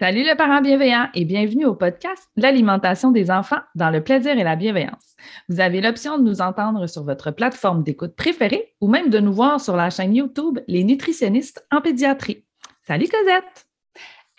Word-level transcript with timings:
Salut 0.00 0.24
le 0.24 0.34
parent 0.34 0.62
bienveillant 0.62 1.10
et 1.12 1.26
bienvenue 1.26 1.66
au 1.66 1.74
podcast 1.74 2.26
L'alimentation 2.34 3.10
des 3.10 3.30
enfants 3.30 3.60
dans 3.74 3.90
le 3.90 4.02
plaisir 4.02 4.38
et 4.38 4.44
la 4.44 4.56
bienveillance. 4.56 5.14
Vous 5.50 5.60
avez 5.60 5.82
l'option 5.82 6.16
de 6.16 6.22
nous 6.22 6.40
entendre 6.40 6.86
sur 6.86 7.04
votre 7.04 7.32
plateforme 7.32 7.82
d'écoute 7.82 8.16
préférée 8.16 8.74
ou 8.80 8.88
même 8.88 9.10
de 9.10 9.18
nous 9.18 9.34
voir 9.34 9.60
sur 9.60 9.76
la 9.76 9.90
chaîne 9.90 10.14
YouTube 10.14 10.58
Les 10.68 10.84
nutritionnistes 10.84 11.66
en 11.70 11.82
pédiatrie. 11.82 12.46
Salut 12.86 13.08
Cosette! 13.08 13.66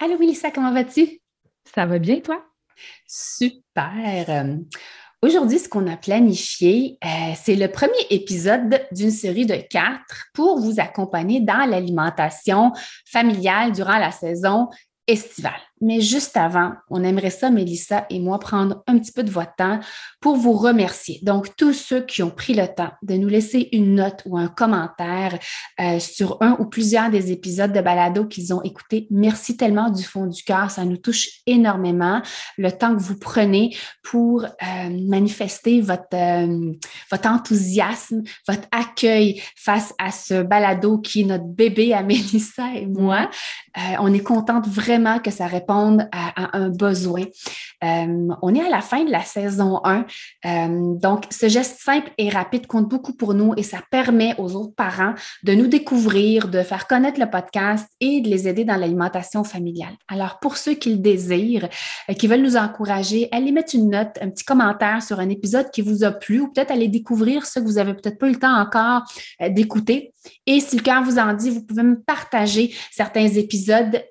Allô 0.04 0.18
Melissa, 0.18 0.50
comment 0.50 0.74
vas-tu? 0.74 1.22
Ça 1.76 1.86
va 1.86 2.00
bien 2.00 2.22
toi? 2.22 2.44
Super! 3.06 4.48
Aujourd'hui, 5.22 5.60
ce 5.60 5.70
qu'on 5.70 5.86
a 5.86 5.96
planifié, 5.96 6.98
euh, 7.06 7.34
c'est 7.36 7.56
le 7.56 7.68
premier 7.68 8.08
épisode 8.10 8.82
d'une 8.92 9.12
série 9.12 9.46
de 9.46 9.58
quatre 9.70 10.26
pour 10.34 10.60
vous 10.60 10.80
accompagner 10.80 11.40
dans 11.40 11.70
l'alimentation 11.70 12.72
familiale 13.06 13.74
durant 13.74 14.00
la 14.00 14.10
saison 14.10 14.68
estivale. 15.08 15.71
Mais 15.82 16.00
juste 16.00 16.38
avant, 16.38 16.74
on 16.92 17.04
aimerait 17.04 17.32
ça, 17.32 17.50
Mélissa 17.50 18.06
et 18.12 18.20
moi, 18.20 18.40
prendre 18.40 18.84
un 18.86 19.00
petit 19.00 19.12
peu 19.12 19.24
de 19.24 19.32
votre 19.32 19.56
temps 19.56 19.80
pour 20.20 20.36
vous 20.36 20.54
remercier. 20.54 21.20
Donc, 21.24 21.56
tous 21.56 21.74
ceux 21.74 22.02
qui 22.02 22.22
ont 22.22 22.30
pris 22.30 22.54
le 22.54 22.68
temps 22.68 22.92
de 23.02 23.16
nous 23.16 23.28
laisser 23.28 23.70
une 23.72 23.96
note 23.96 24.22
ou 24.26 24.38
un 24.38 24.48
commentaire 24.48 25.40
euh, 25.80 26.00
sur 26.00 26.38
un 26.42 26.56
ou 26.60 26.66
plusieurs 26.66 27.10
des 27.10 27.32
épisodes 27.32 27.74
de 27.74 27.82
Balado 27.82 28.26
qu'ils 28.26 28.54
ont 28.54 28.62
écoutés, 28.62 29.08
merci 29.10 29.58
tellement 29.58 29.90
du 29.90 30.04
fond 30.04 30.28
du 30.28 30.44
cœur. 30.44 30.70
Ça 30.70 30.86
nous 30.86 30.98
touche 30.98 31.30
énormément. 31.48 32.22
Le 32.60 32.72
temps 32.72 32.96
que 32.96 33.02
vous 33.02 33.18
prenez 33.18 33.76
pour 34.04 34.44
euh, 34.44 35.08
manifester 35.08 35.82
votre, 35.82 36.04
euh, 36.14 36.74
votre 37.10 37.28
enthousiasme, 37.28 38.22
votre 38.48 38.68
accueil 38.72 39.42
face 39.56 39.96
à 39.98 40.12
ce 40.12 40.44
Balado 40.44 41.00
qui 41.00 41.22
est 41.22 41.26
notre 41.26 41.46
bébé 41.46 41.94
à 41.94 42.04
Mélissa 42.12 42.76
et 42.76 42.86
moi. 42.86 43.30
on 44.00 44.14
est 44.14 44.24
contente 44.24 44.68
vraiment 44.68 45.20
que 45.20 45.32
ça 45.32 45.48
réponde 45.48 45.71
à, 45.72 46.58
un 46.58 46.70
besoin. 46.70 47.24
Euh, 47.84 48.28
on 48.42 48.54
est 48.54 48.62
à 48.62 48.70
la 48.70 48.82
fin 48.82 49.04
de 49.04 49.12
la 49.12 49.24
saison 49.24 49.82
1. 49.84 50.06
Euh, 50.46 50.96
donc, 51.00 51.26
ce 51.30 51.48
geste 51.48 51.80
simple 51.80 52.12
et 52.18 52.30
rapide 52.30 52.68
compte 52.68 52.88
beaucoup 52.88 53.14
pour 53.14 53.34
nous 53.34 53.54
et 53.58 53.64
ça 53.64 53.80
permet 53.90 54.36
aux 54.38 54.56
autres 54.56 54.76
parents 54.76 55.14
de 55.44 55.54
nous 55.54 55.68
découvrir, 55.68 56.48
de 56.48 56.62
faire 56.62 56.88
connaître 56.88 57.20
le 57.20 57.30
podcast 57.30 57.88
et 58.00 58.22
de 58.22 58.30
les 58.30 58.48
aider 58.48 58.66
dans 58.66 58.76
l'alimentation 58.76 59.44
familiale. 59.44 59.96
Alors, 60.08 60.40
pour 60.40 60.58
ceux 60.58 60.74
qui 60.74 60.92
le 60.92 60.98
désirent, 60.98 61.70
euh, 62.10 62.14
qui 62.14 62.28
veulent 62.28 62.42
nous 62.42 62.58
encourager, 62.58 63.30
allez 63.32 63.52
mettre 63.52 63.76
une 63.76 63.90
note, 63.90 64.18
un 64.22 64.30
petit 64.30 64.46
commentaire 64.46 65.02
sur 65.02 65.20
un 65.20 65.30
épisode 65.30 65.72
qui 65.72 65.82
vous 65.82 66.04
a 66.04 66.12
plu 66.12 66.42
ou 66.42 66.52
peut-être 66.52 66.72
aller 66.72 66.88
découvrir 66.88 67.46
ce 67.46 67.60
que 67.60 67.66
vous 67.66 67.78
avez 67.78 67.94
peut-être 67.94 68.20
pas 68.20 68.28
eu 68.28 68.34
le 68.34 68.40
temps 68.40 68.60
encore 68.60 69.04
d'écouter. 69.50 70.14
Et 70.46 70.60
si 70.60 70.78
le 70.78 70.84
cœur 70.84 71.04
vous 71.04 71.18
en 71.18 71.34
dit, 71.34 71.50
vous 71.50 71.64
pouvez 71.64 71.84
me 71.84 72.00
partager 72.00 72.74
certains 72.92 73.28
épisodes 73.28 74.04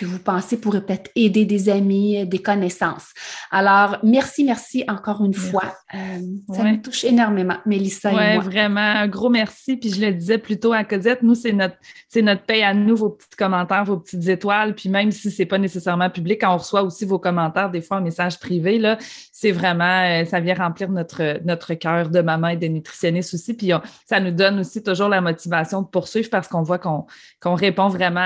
que 0.00 0.06
vous 0.06 0.18
pensez 0.18 0.58
pourrait 0.58 0.80
peut-être 0.80 1.10
aider 1.14 1.44
des 1.44 1.68
amis, 1.68 2.22
euh, 2.22 2.24
des 2.24 2.40
connaissances. 2.40 3.08
Alors, 3.50 3.98
merci, 4.02 4.44
merci 4.44 4.82
encore 4.88 5.22
une 5.22 5.34
fois. 5.34 5.74
Euh, 5.94 6.20
ça 6.54 6.64
me 6.64 6.80
touche 6.80 7.04
énormément, 7.04 7.56
Mélissa 7.66 8.10
moi. 8.10 8.38
vraiment, 8.38 8.80
un 8.80 9.08
gros 9.08 9.28
merci. 9.28 9.76
Puis 9.76 9.92
je 9.92 10.00
le 10.00 10.14
disais 10.14 10.38
plutôt 10.38 10.72
à 10.72 10.84
Cosette, 10.84 11.22
nous, 11.22 11.34
c'est 11.34 11.52
notre, 11.52 11.76
c'est 12.08 12.22
notre 12.22 12.44
paye 12.44 12.62
à 12.62 12.72
nous, 12.72 12.96
vos 12.96 13.10
petits 13.10 13.36
commentaires, 13.36 13.84
vos 13.84 13.98
petites 13.98 14.26
étoiles. 14.26 14.74
Puis 14.74 14.88
même 14.88 15.12
si 15.12 15.30
c'est 15.30 15.44
pas 15.44 15.58
nécessairement 15.58 16.08
public, 16.08 16.40
on 16.44 16.56
reçoit 16.56 16.82
aussi 16.82 17.04
vos 17.04 17.18
commentaires, 17.18 17.70
des 17.70 17.82
fois 17.82 17.98
en 17.98 18.00
message 18.00 18.38
privé, 18.38 18.78
là, 18.78 18.96
c'est 19.40 19.52
vraiment, 19.52 20.02
euh, 20.02 20.26
ça 20.26 20.38
vient 20.38 20.54
remplir 20.54 20.90
notre, 20.90 21.42
notre 21.46 21.72
cœur 21.72 22.10
de 22.10 22.20
maman 22.20 22.48
et 22.48 22.58
de 22.58 22.66
nutritionniste 22.66 23.32
aussi. 23.32 23.54
Puis 23.54 23.72
ça 24.04 24.20
nous 24.20 24.32
donne 24.32 24.60
aussi 24.60 24.82
toujours 24.82 25.08
la 25.08 25.22
motivation 25.22 25.80
de 25.80 25.86
poursuivre 25.86 26.28
parce 26.28 26.46
qu'on 26.46 26.62
voit 26.62 26.78
qu'on, 26.78 27.06
répond 27.54 27.88
vraiment 27.88 28.20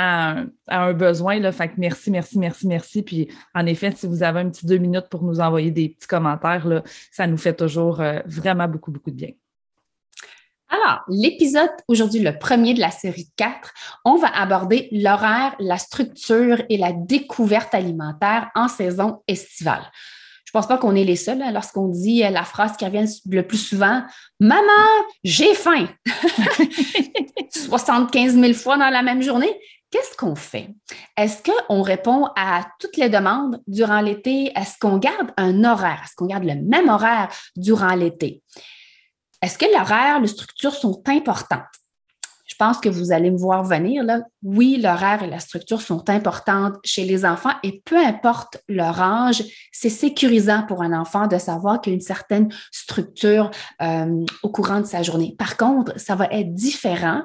à 0.67 0.87
un, 0.87 0.93
besoin. 0.93 1.39
Là, 1.39 1.53
merci, 1.77 2.11
merci, 2.11 2.37
merci, 2.37 2.67
merci. 2.67 3.03
Puis 3.05 3.29
en 3.55 3.65
effet, 3.67 3.93
si 3.95 4.09
vous 4.09 4.25
avez 4.25 4.41
un 4.41 4.51
petit 4.51 4.67
deux 4.67 4.79
minutes 4.79 5.09
pour 5.09 5.23
nous 5.23 5.39
envoyer 5.39 5.71
des 5.71 5.91
petits 5.91 6.09
commentaires, 6.09 6.83
ça 7.13 7.29
nous 7.29 7.39
fait 7.39 7.55
toujours 7.55 8.01
euh, 8.01 8.19
vraiment 8.27 8.67
beaucoup, 8.67 8.91
beaucoup 8.91 9.13
de 9.13 9.17
bien. 9.17 9.31
Alors, 10.69 11.05
l'épisode 11.09 11.71
aujourd'hui, 11.87 12.23
le 12.23 12.37
premier 12.37 12.75
de 12.75 12.81
la 12.81 12.91
série 12.91 13.31
4, 13.37 13.73
on 14.05 14.17
va 14.17 14.37
aborder 14.37 14.89
l'horaire, 14.91 15.55
la 15.61 15.79
structure 15.79 16.61
et 16.69 16.77
la 16.77 16.91
découverte 16.93 17.73
alimentaire 17.73 18.51
en 18.57 18.67
saison 18.67 19.23
estivale. 19.29 19.85
Je 20.55 20.61
pense 20.61 20.69
pas 20.69 20.79
qu'on 20.79 20.95
est 20.95 21.03
les 21.03 21.17
seuls 21.17 21.43
hein, 21.43 21.51
lorsqu'on 21.51 21.89
dit 21.89 22.25
euh, 22.25 22.31
la 22.31 22.45
phrase 22.45 22.77
qui 22.77 22.85
revient 22.85 23.13
le 23.29 23.45
plus 23.45 23.59
souvent 23.59 24.05
Maman, 24.39 24.63
j'ai 25.25 25.53
faim 25.53 25.89
75 27.51 28.39
000 28.39 28.53
fois 28.53 28.77
dans 28.79 28.89
la 28.89 29.03
même 29.03 29.21
journée 29.21 29.53
qu'est-ce 29.91 30.17
qu'on 30.17 30.37
fait? 30.37 30.71
Est-ce 31.17 31.43
qu'on 31.43 31.83
répond 31.83 32.27
à 32.37 32.69
toutes 32.79 32.97
les 32.97 33.09
demandes 33.09 33.61
durant 33.67 34.01
l'été? 34.01 34.53
Est-ce 34.55 34.79
qu'on 34.79 34.99
garde 34.99 35.33
un 35.37 35.65
horaire? 35.65 36.03
Est-ce 36.05 36.15
qu'on 36.15 36.27
garde 36.27 36.45
le 36.45 36.55
même 36.55 36.89
horaire 36.89 37.31
durant 37.57 37.97
l'été? 37.97 38.41
Est-ce 39.43 39.59
que 39.59 39.67
l'horaire, 39.77 40.21
les 40.21 40.29
structures 40.29 40.75
sont 40.75 41.03
importantes? 41.09 41.63
Je 42.55 42.65
pense 42.65 42.79
que 42.79 42.89
vous 42.89 43.11
allez 43.11 43.33
me 43.33 43.37
voir 43.37 43.65
venir. 43.65 44.05
Oui, 44.45 44.79
l'horaire 44.81 45.25
et 45.25 45.27
la 45.27 45.41
structure 45.41 45.83
sont 45.83 46.09
importantes 46.09 46.77
chez 46.85 47.05
les 47.05 47.25
enfants 47.25 47.51
et 47.65 47.83
peu 47.85 47.97
importe 47.97 48.63
leur 48.69 49.01
âge, 49.01 49.43
c'est 49.73 49.89
sécurisant 49.89 50.63
pour 50.63 50.81
un 50.81 50.93
enfant 50.93 51.27
de 51.27 51.37
savoir 51.37 51.81
qu'il 51.81 51.93
y 51.93 51.95
a 51.95 51.97
une 51.97 52.01
certaine 52.01 52.53
structure 52.71 53.51
euh, 53.83 54.25
au 54.45 54.51
courant 54.51 54.81
de 54.81 54.87
sa 54.87 55.03
journée. 55.03 55.35
Par 55.37 55.57
contre, 55.57 55.99
ça 55.99 56.15
va 56.15 56.27
être 56.27 56.55
différent 56.55 57.23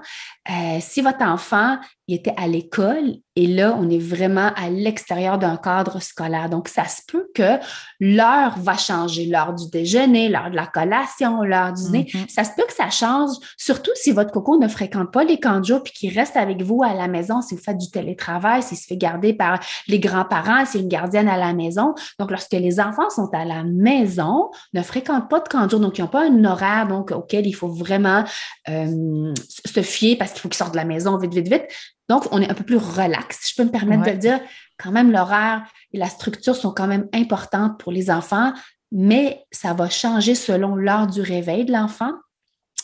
euh, 0.50 0.78
si 0.80 1.02
votre 1.02 1.22
enfant 1.24 1.78
il 2.10 2.16
était 2.16 2.34
à 2.38 2.48
l'école 2.48 3.18
et 3.36 3.46
là, 3.46 3.78
on 3.80 3.88
est 3.88 4.00
vraiment 4.00 4.52
à 4.56 4.70
l'extérieur 4.70 5.38
d'un 5.38 5.58
cadre 5.58 6.02
scolaire. 6.02 6.50
Donc, 6.50 6.68
ça 6.68 6.86
se 6.86 7.02
peut 7.08 7.28
que 7.36 7.58
l'heure 8.00 8.56
va 8.58 8.76
changer, 8.76 9.28
l'heure 9.28 9.54
du 9.54 9.70
déjeuner, 9.70 10.28
l'heure 10.28 10.50
de 10.50 10.56
la 10.56 10.66
collation, 10.66 11.44
l'heure 11.44 11.72
du 11.72 11.84
dîner. 11.84 12.04
Mm-hmm. 12.06 12.30
Ça 12.30 12.44
se 12.44 12.50
peut 12.58 12.66
que 12.68 12.74
ça 12.74 12.90
change, 12.90 13.30
surtout 13.58 13.92
si 13.94 14.12
votre 14.12 14.32
coco 14.32 14.58
ne 14.58 14.68
fréquente 14.68 15.12
pas 15.14 15.24
les 15.24 15.40
camps 15.40 15.60
de 15.60 15.66
jour 15.66 15.84
puis 15.84 15.94
qu'il 15.94 16.18
reste 16.18 16.36
avec 16.36 16.64
vous 16.64 16.82
à 16.84 16.96
la 16.96 17.08
maison, 17.08 17.42
si 17.42 17.56
vous 17.56 17.62
faites 17.62 17.78
du 17.78 17.92
télétravail, 17.92 18.64
s'il 18.64 18.78
se 18.78 18.88
fait 18.88 18.98
garder 18.98 19.34
par 19.34 19.60
les 19.88 20.00
grands-parents, 20.00 20.66
s'il 20.66 20.80
y 20.80 20.82
a 20.82 20.84
une 20.84 20.90
gardienne 20.90 21.30
à 21.30 21.38
la 21.38 21.54
maison. 21.54 21.94
Donc, 22.18 22.32
lorsque 22.32 22.54
les 22.54 22.80
enfants 22.80 23.10
sont 23.12 23.30
à 23.34 23.46
la 23.46 23.64
maison, 23.64 24.50
ne 24.74 24.82
fréquentent 24.82 25.30
pas 25.30 25.42
de 25.42 25.48
camp 25.48 25.66
de 25.66 25.70
jour, 25.70 25.80
donc 25.80 26.00
ils 26.00 26.02
n'ont 26.02 26.08
pas 26.08 26.26
un 26.26 26.44
horaire 26.44 26.88
donc, 26.88 27.12
auquel 27.12 27.46
il 27.46 27.54
faut 27.54 27.70
vraiment 27.70 28.24
euh, 28.68 29.34
se 29.48 29.82
fier 29.82 30.16
parce 30.18 30.34
qu'il 30.40 30.44
faut 30.44 30.50
qu'ils 30.50 30.58
sortent 30.58 30.72
de 30.72 30.78
la 30.78 30.86
maison 30.86 31.18
vite, 31.18 31.34
vite, 31.34 31.48
vite. 31.48 31.66
Donc, 32.08 32.26
on 32.32 32.42
est 32.42 32.50
un 32.50 32.54
peu 32.54 32.64
plus 32.64 32.78
relax. 32.78 33.52
Je 33.52 33.56
peux 33.56 33.66
me 33.66 33.72
permettre 33.72 34.04
de 34.04 34.18
dire, 34.18 34.40
quand 34.78 34.92
même, 34.92 35.12
l'horaire 35.12 35.64
et 35.94 35.98
la 35.98 36.08
structure 36.08 36.56
sont 36.56 36.72
quand 36.72 36.88
même 36.88 37.08
importantes 37.14 37.80
pour 37.80 37.92
les 37.92 38.10
enfants, 38.10 38.54
mais 38.92 39.44
ça 39.52 39.74
va 39.74 39.90
changer 39.90 40.36
selon 40.36 40.76
l'heure 40.76 41.08
du 41.08 41.22
réveil 41.22 41.66
de 41.66 41.72
l'enfant. 41.72 42.14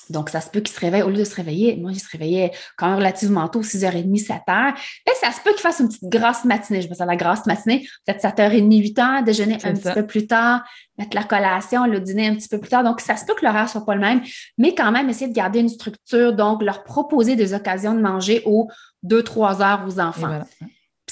Donc, 0.09 0.29
ça 0.29 0.41
se 0.41 0.49
peut 0.49 0.61
qu'ils 0.61 0.75
se 0.75 0.79
réveillent, 0.79 1.03
au 1.03 1.09
lieu 1.09 1.17
de 1.17 1.23
se 1.23 1.35
réveiller, 1.35 1.75
moi, 1.77 1.91
ils 1.91 1.99
se 1.99 2.09
réveillaient 2.09 2.51
quand 2.77 2.87
même 2.87 2.97
relativement 2.97 3.47
tôt, 3.47 3.61
6h30, 3.61 4.25
7h. 4.25 4.73
Et 5.07 5.11
ça 5.19 5.31
se 5.31 5.41
peut 5.41 5.51
qu'ils 5.51 5.61
fassent 5.61 5.79
une 5.79 5.87
petite 5.87 6.09
grasse 6.09 6.45
matinée. 6.45 6.81
Je 6.81 6.89
vais 6.89 6.95
dire 6.95 7.05
la 7.05 7.15
grasse 7.15 7.45
matinée, 7.45 7.87
peut-être 8.05 8.21
7h30, 8.23 8.93
8h, 8.93 9.23
déjeuner 9.23 9.57
un 9.63 9.73
petit 9.73 9.93
peu 9.93 10.05
plus 10.05 10.27
tard, 10.27 10.63
mettre 10.97 11.15
la 11.15 11.23
collation, 11.23 11.85
le 11.85 11.99
dîner 11.99 12.27
un 12.27 12.35
petit 12.35 12.49
peu 12.49 12.59
plus 12.59 12.69
tard. 12.69 12.83
Donc, 12.83 13.01
ça 13.01 13.17
se 13.17 13.25
peut 13.25 13.33
que 13.35 13.45
l'horaire 13.45 13.69
soit 13.69 13.85
pas 13.85 13.95
le 13.95 14.01
même, 14.01 14.21
mais 14.57 14.75
quand 14.75 14.91
même 14.91 15.09
essayer 15.09 15.27
de 15.27 15.35
garder 15.35 15.59
une 15.59 15.69
structure. 15.69 16.33
Donc, 16.33 16.61
leur 16.63 16.83
proposer 16.83 17.35
des 17.35 17.53
occasions 17.53 17.93
de 17.93 18.01
manger 18.01 18.41
aux 18.45 18.69
2-3 19.05 19.61
heures 19.61 19.85
aux 19.87 19.99
enfants 19.99 20.41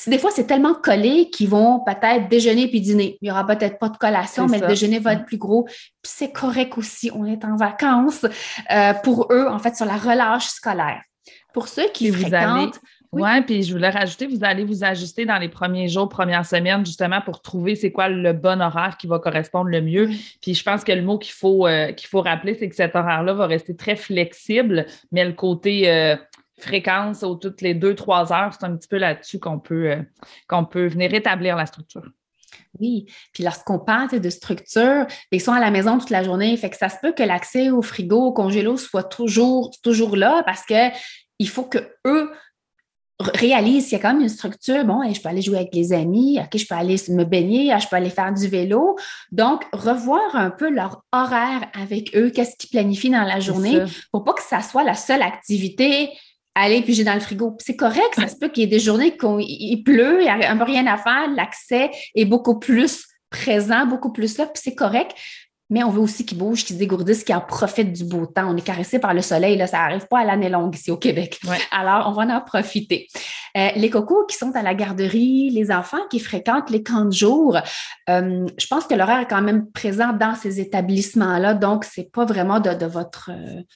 des 0.08 0.18
fois, 0.18 0.32
c'est 0.32 0.46
tellement 0.46 0.74
collé 0.74 1.30
qu'ils 1.30 1.50
vont 1.50 1.80
peut-être 1.80 2.28
déjeuner 2.28 2.68
puis 2.68 2.82
dîner. 2.82 3.18
Il 3.22 3.26
n'y 3.26 3.32
aura 3.32 3.46
peut-être 3.46 3.80
pas 3.80 3.90
de 3.90 3.98
collation, 3.98 4.48
mais 4.48 4.60
le 4.60 4.68
déjeuner 4.68 5.00
va 5.00 5.14
être 5.14 5.26
plus 5.26 5.38
gros. 5.38 5.64
Puis 5.66 6.12
c'est 6.16 6.32
correct 6.32 6.78
aussi. 6.78 7.12
On 7.14 7.26
est 7.26 7.46
en 7.46 7.56
vacances 7.56 8.26
euh, 8.72 8.94
pour 9.04 9.28
eux, 9.32 9.48
en 9.48 9.60
fait, 9.60 9.76
sur 9.76 9.86
la 9.86 9.98
relâche 9.98 10.48
scolaire. 10.48 11.02
Pour 11.54 11.68
ceux 11.68 11.90
qui 11.94 12.12
fréquentent... 12.12 12.80
Oui, 13.14 13.22
ouais, 13.22 13.44
puis 13.44 13.62
je 13.62 13.72
voulais 13.72 13.92
rajouter, 13.92 14.26
vous 14.26 14.44
allez 14.44 14.64
vous 14.64 14.84
ajuster 14.84 15.24
dans 15.24 15.38
les 15.38 15.48
premiers 15.48 15.88
jours, 15.88 16.10
premières 16.10 16.48
semaines, 16.48 16.84
justement 16.84 17.22
pour 17.22 17.44
trouver 17.44 17.76
c'est 17.76 17.92
quoi 17.92 18.10
le 18.10 18.34
bon 18.34 18.60
horaire 18.60 18.98
qui 18.98 19.06
va 19.06 19.20
correspondre 19.20 19.70
le 19.70 19.82
mieux. 19.82 20.10
Puis 20.42 20.56
je 20.56 20.64
pense 20.64 20.84
que 20.84 20.92
le 20.92 21.04
mot 21.04 21.20
qu'il 21.20 21.34
faut, 21.34 21.68
euh, 21.68 21.92
qu'il 21.92 22.08
faut 22.08 22.22
rappeler, 22.22 22.56
c'est 22.56 22.68
que 22.68 22.76
cet 22.76 22.96
horaire-là 22.96 23.34
va 23.34 23.46
rester 23.46 23.76
très 23.76 23.96
flexible, 23.96 24.88
mais 25.12 25.26
le 25.26 25.34
côté 25.34 25.92
euh, 25.92 26.16
fréquence 26.60 27.24
aux 27.24 27.36
toutes 27.36 27.62
les 27.62 27.74
deux, 27.74 27.96
trois 27.96 28.32
heures, 28.32 28.54
c'est 28.54 28.66
un 28.66 28.76
petit 28.76 28.88
peu 28.88 28.98
là-dessus 28.98 29.40
qu'on 29.40 29.60
peut, 29.60 29.92
euh, 29.92 30.02
qu'on 30.48 30.66
peut 30.66 30.88
venir 30.88 31.14
établir 31.14 31.56
la 31.56 31.66
structure. 31.66 32.10
Oui, 32.80 33.06
puis 33.34 33.44
lorsqu'on 33.44 33.80
parle 33.80 34.20
de 34.20 34.30
structure, 34.30 35.06
ils 35.32 35.42
sont 35.42 35.52
à 35.52 35.60
la 35.60 35.72
maison 35.72 35.98
toute 35.98 36.10
la 36.10 36.24
journée, 36.24 36.56
fait 36.58 36.70
que 36.70 36.78
ça 36.78 36.90
se 36.90 36.98
peut 37.02 37.12
que 37.12 37.24
l'accès 37.24 37.70
au 37.70 37.82
frigo, 37.82 38.28
au 38.28 38.34
congélo 38.34 38.78
soit 38.78 39.04
toujours, 39.04 39.72
toujours 39.82 40.16
là 40.16 40.44
parce 40.46 40.66
que 40.66 40.90
il 41.40 41.50
faut 41.50 41.64
que 41.64 41.80
eux 42.06 42.32
réalisent 43.20 43.86
qu'il 43.86 43.94
y 43.94 43.96
a 43.96 44.00
quand 44.00 44.14
même 44.14 44.22
une 44.22 44.30
structure. 44.30 44.84
Bon, 44.86 45.02
je 45.12 45.22
peux 45.22 45.30
aller 45.30 45.42
jouer 45.42 45.58
avec 45.58 45.74
les 45.74 45.94
amis, 45.94 46.40
OK, 46.40 46.58
je 46.58 46.66
peux 46.66 46.76
aller 46.76 46.96
me 47.10 47.24
baigner, 47.24 47.74
je 47.80 47.88
peux 47.88 47.96
aller 47.96 48.10
faire 48.10 48.34
du 48.34 48.48
vélo. 48.48 48.98
Donc, 49.32 49.64
revoir 49.72 50.36
un 50.36 50.50
peu 50.50 50.70
leur 50.70 51.04
horaire 51.12 51.70
avec 51.74 52.16
eux, 52.16 52.32
qu'est-ce 52.32 52.56
qu'ils 52.58 52.70
planifient 52.70 53.12
dans 53.12 53.24
la 53.24 53.40
journée 53.40 53.84
pour 54.12 54.24
pas 54.24 54.34
que 54.34 54.42
ça 54.42 54.62
soit 54.62 54.84
la 54.84 54.96
seule 54.96 55.22
activité 55.22 56.10
aller 56.56 56.82
piger 56.82 57.04
dans 57.04 57.14
le 57.14 57.20
frigo. 57.20 57.56
C'est 57.60 57.76
correct, 57.76 58.14
ça 58.16 58.28
se 58.28 58.36
peut 58.36 58.50
qu'il 58.50 58.62
y 58.62 58.66
ait 58.66 58.70
des 58.70 58.80
journées 58.80 59.18
qu'il 59.18 59.84
pleut, 59.84 60.22
il 60.22 60.24
n'y 60.24 60.30
a 60.30 60.52
un 60.52 60.58
peu 60.58 60.64
rien 60.64 60.86
à 60.88 60.98
faire, 60.98 61.30
l'accès 61.36 61.90
est 62.16 62.26
beaucoup 62.26 62.60
plus 62.60 63.06
présent, 63.30 63.88
beaucoup 63.88 64.12
plus 64.12 64.38
là, 64.38 64.46
puis 64.46 64.62
c'est 64.64 64.76
correct 64.76 65.16
mais 65.70 65.84
on 65.84 65.90
veut 65.90 66.02
aussi 66.02 66.26
qu'ils 66.26 66.38
bougent, 66.38 66.64
qu'ils 66.64 66.76
se 66.76 66.80
dégourdissent, 66.80 67.24
qu'ils 67.24 67.36
en 67.36 67.42
profitent 67.42 67.94
du 67.94 68.04
beau 68.04 68.26
temps. 68.26 68.52
On 68.52 68.58
est 68.58 68.62
caressé 68.62 69.00
par 69.00 69.14
le 69.14 69.22
soleil, 69.22 69.58
là, 69.58 69.68
ça 69.68 69.78
n'arrive 69.78 70.08
pas 70.08 70.20
à 70.20 70.26
l'année 70.26 70.50
longue 70.50 70.76
ici 70.76 70.92
au 70.92 70.98
Québec. 70.98 71.40
Alors, 71.72 72.08
on 72.10 72.12
va 72.12 72.36
en 72.36 72.42
profiter. 72.42 73.08
Euh, 73.56 73.70
les 73.76 73.90
cocos 73.90 74.26
qui 74.26 74.36
sont 74.36 74.52
à 74.56 74.64
la 74.64 74.74
garderie, 74.74 75.50
les 75.52 75.72
enfants 75.72 76.06
qui 76.10 76.20
fréquentent 76.20 76.72
les 76.72 76.82
camps 76.82 77.06
de 77.06 77.14
jour, 77.14 77.58
euh, 78.10 78.48
je 78.58 78.68
pense 78.68 78.86
que 78.86 78.96
l'horaire 78.96 79.20
est 79.20 79.28
quand 79.28 79.44
même 79.44 79.70
présent 79.72 80.12
dans 80.12 80.34
ces 80.34 80.60
établissements-là, 80.60 81.54
donc 81.54 81.86
c'est 81.86 82.12
pas 82.12 82.26
vraiment 82.26 82.60
de, 82.60 82.86
votre, 82.86 83.30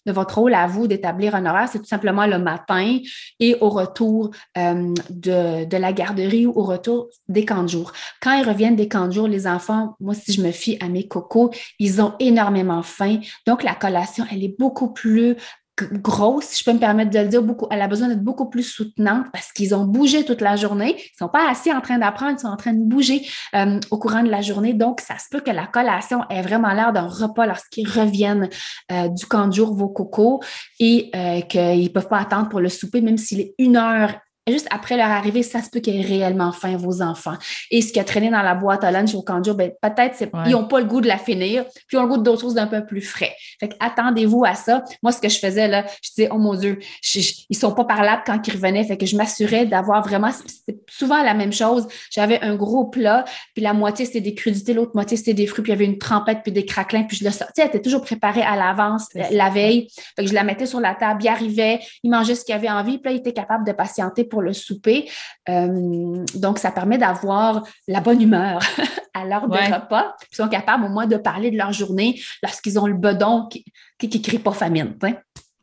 de 0.05 0.11
votre 0.11 0.39
rôle 0.39 0.55
à 0.55 0.65
vous 0.65 0.87
d'établir 0.87 1.35
un 1.35 1.45
horaire, 1.45 1.69
c'est 1.71 1.79
tout 1.79 1.85
simplement 1.85 2.25
le 2.25 2.39
matin 2.39 2.97
et 3.39 3.55
au 3.61 3.69
retour 3.69 4.31
euh, 4.57 4.93
de, 5.09 5.65
de 5.65 5.77
la 5.77 5.93
garderie 5.93 6.47
ou 6.47 6.53
au 6.55 6.63
retour 6.63 7.09
des 7.27 7.45
camps 7.45 7.63
de 7.63 7.69
jour. 7.69 7.91
Quand 8.21 8.33
ils 8.33 8.47
reviennent 8.47 8.75
des 8.75 8.87
camps 8.87 9.07
de 9.07 9.11
jour, 9.13 9.27
les 9.27 9.47
enfants, 9.47 9.95
moi, 9.99 10.13
si 10.13 10.33
je 10.33 10.41
me 10.41 10.51
fie 10.51 10.77
à 10.81 10.89
mes 10.89 11.07
cocos, 11.07 11.51
ils 11.79 12.01
ont 12.01 12.13
énormément 12.19 12.83
faim. 12.83 13.19
Donc, 13.45 13.63
la 13.63 13.75
collation, 13.75 14.25
elle 14.31 14.43
est 14.43 14.55
beaucoup 14.57 14.93
plus 14.93 15.35
grosse, 15.83 16.57
je 16.57 16.63
peux 16.63 16.73
me 16.73 16.79
permettre 16.79 17.11
de 17.11 17.19
le 17.19 17.27
dire, 17.27 17.43
beaucoup, 17.43 17.67
elle 17.69 17.81
a 17.81 17.87
besoin 17.87 18.07
d'être 18.07 18.23
beaucoup 18.23 18.49
plus 18.49 18.63
soutenante 18.63 19.27
parce 19.31 19.51
qu'ils 19.51 19.75
ont 19.75 19.85
bougé 19.85 20.25
toute 20.25 20.41
la 20.41 20.55
journée. 20.55 20.95
Ils 20.97 21.17
sont 21.17 21.27
pas 21.27 21.49
assis 21.49 21.71
en 21.71 21.81
train 21.81 21.99
d'apprendre, 21.99 22.33
ils 22.37 22.41
sont 22.41 22.47
en 22.47 22.57
train 22.57 22.73
de 22.73 22.83
bouger 22.83 23.27
euh, 23.55 23.79
au 23.91 23.97
courant 23.97 24.23
de 24.23 24.29
la 24.29 24.41
journée. 24.41 24.73
Donc, 24.73 25.01
ça 25.01 25.17
se 25.17 25.25
peut 25.29 25.39
que 25.39 25.51
la 25.51 25.67
collation 25.67 26.21
ait 26.29 26.41
vraiment 26.41 26.73
l'air 26.73 26.93
d'un 26.93 27.07
repas 27.07 27.45
lorsqu'ils 27.45 27.87
reviennent 27.87 28.49
euh, 28.91 29.07
du 29.09 29.25
camp 29.25 29.47
de 29.47 29.53
jour, 29.53 29.73
vos 29.75 29.89
cocos, 29.89 30.41
et 30.79 31.11
euh, 31.15 31.41
qu'ils 31.41 31.93
peuvent 31.93 32.07
pas 32.07 32.19
attendre 32.19 32.49
pour 32.49 32.59
le 32.59 32.69
souper, 32.69 33.01
même 33.01 33.17
s'il 33.17 33.41
est 33.41 33.53
une 33.59 33.77
heure 33.77 34.15
juste 34.51 34.67
après 34.71 34.97
leur 34.97 35.09
arrivée, 35.09 35.43
ça 35.43 35.61
se 35.61 35.69
peut 35.69 35.79
qu'ils 35.79 35.97
aient 35.97 36.07
réellement 36.07 36.51
faim, 36.51 36.77
vos 36.77 37.01
enfants. 37.01 37.35
Et 37.71 37.81
ce 37.81 37.91
qui 37.91 37.99
a 37.99 38.03
traîné 38.03 38.29
dans 38.29 38.41
la 38.41 38.55
boîte 38.55 38.83
à 38.83 38.91
lunch 38.91 39.13
au 39.15 39.21
canjo, 39.21 39.53
ben, 39.53 39.71
peut-être 39.81 40.23
ils 40.45 40.51
n'ont 40.51 40.67
pas 40.67 40.79
le 40.79 40.85
goût 40.85 41.01
de 41.01 41.07
la 41.07 41.17
finir, 41.17 41.65
puis 41.65 41.95
ils 41.95 41.97
ont 41.97 42.03
le 42.03 42.09
goût 42.09 42.17
d'autres 42.17 42.41
choses 42.41 42.55
d'un 42.55 42.67
peu 42.67 42.85
plus 42.85 43.01
frais. 43.01 43.33
Fait 43.59 43.75
attendez-vous 43.79 44.45
à 44.45 44.55
ça. 44.55 44.83
Moi, 45.03 45.11
ce 45.11 45.21
que 45.21 45.29
je 45.29 45.39
faisais, 45.39 45.67
là, 45.67 45.85
je 46.01 46.09
disais, 46.09 46.29
oh 46.31 46.37
mon 46.37 46.55
Dieu, 46.55 46.79
ils 47.15 47.47
ils 47.49 47.57
sont 47.57 47.73
pas 47.73 47.85
parlables 47.85 48.23
quand 48.25 48.45
ils 48.47 48.53
revenaient. 48.53 48.83
Fait 48.83 48.97
que 48.97 49.05
je 49.05 49.15
m'assurais 49.15 49.65
d'avoir 49.65 50.03
vraiment, 50.03 50.31
c'était 50.31 50.79
souvent 50.89 51.23
la 51.23 51.33
même 51.33 51.53
chose. 51.53 51.87
J'avais 52.11 52.41
un 52.41 52.55
gros 52.55 52.85
plat, 52.85 53.25
puis 53.53 53.63
la 53.63 53.73
moitié 53.73 54.05
c'était 54.05 54.21
des 54.21 54.35
crudités, 54.35 54.73
l'autre 54.73 54.91
moitié 54.93 55.17
c'était 55.17 55.33
des 55.33 55.47
fruits, 55.47 55.63
puis 55.63 55.71
il 55.71 55.75
y 55.75 55.77
avait 55.77 55.85
une 55.85 55.97
trempette, 55.97 56.39
puis 56.43 56.51
des 56.51 56.65
craquelins, 56.65 57.03
puis 57.03 57.17
je 57.17 57.23
le 57.23 57.31
sortais. 57.31 57.61
Elle 57.61 57.67
était 57.67 57.81
toujours 57.81 58.01
préparée 58.01 58.41
à 58.41 58.55
l'avance 58.55 59.07
la 59.13 59.49
veille. 59.49 59.87
Fait 60.15 60.23
que 60.23 60.29
je 60.29 60.33
la 60.33 60.43
mettais 60.43 60.65
sur 60.65 60.79
la 60.79 60.95
table, 60.95 61.23
il 61.23 61.27
arrivait, 61.27 61.79
il 62.03 62.11
mangeait 62.11 62.35
ce 62.35 62.45
qu'il 62.45 62.55
avait 62.55 62.69
envie, 62.69 62.97
puis 62.97 63.11
là, 63.11 63.11
il 63.11 63.19
était 63.19 63.33
capable 63.33 63.65
de 63.65 63.71
patienter 63.71 64.23
pour 64.23 64.36
le 64.41 64.53
souper. 64.53 65.09
Euh, 65.49 66.23
donc, 66.35 66.59
ça 66.59 66.71
permet 66.71 66.97
d'avoir 66.97 67.63
la 67.87 68.01
bonne 68.01 68.21
humeur 68.21 68.59
à 69.13 69.25
l'heure 69.25 69.47
de 69.47 69.57
repas. 69.57 70.15
Ils 70.31 70.35
sont 70.35 70.47
capables 70.47 70.85
au 70.85 70.89
moins 70.89 71.07
de 71.07 71.17
parler 71.17 71.51
de 71.51 71.57
leur 71.57 71.73
journée 71.73 72.19
lorsqu'ils 72.43 72.79
ont 72.79 72.87
le 72.87 72.95
bedon 72.95 73.47
qui 73.49 73.63
ne 74.01 74.23
crie 74.23 74.39
pas 74.39 74.51
famine. 74.51 74.95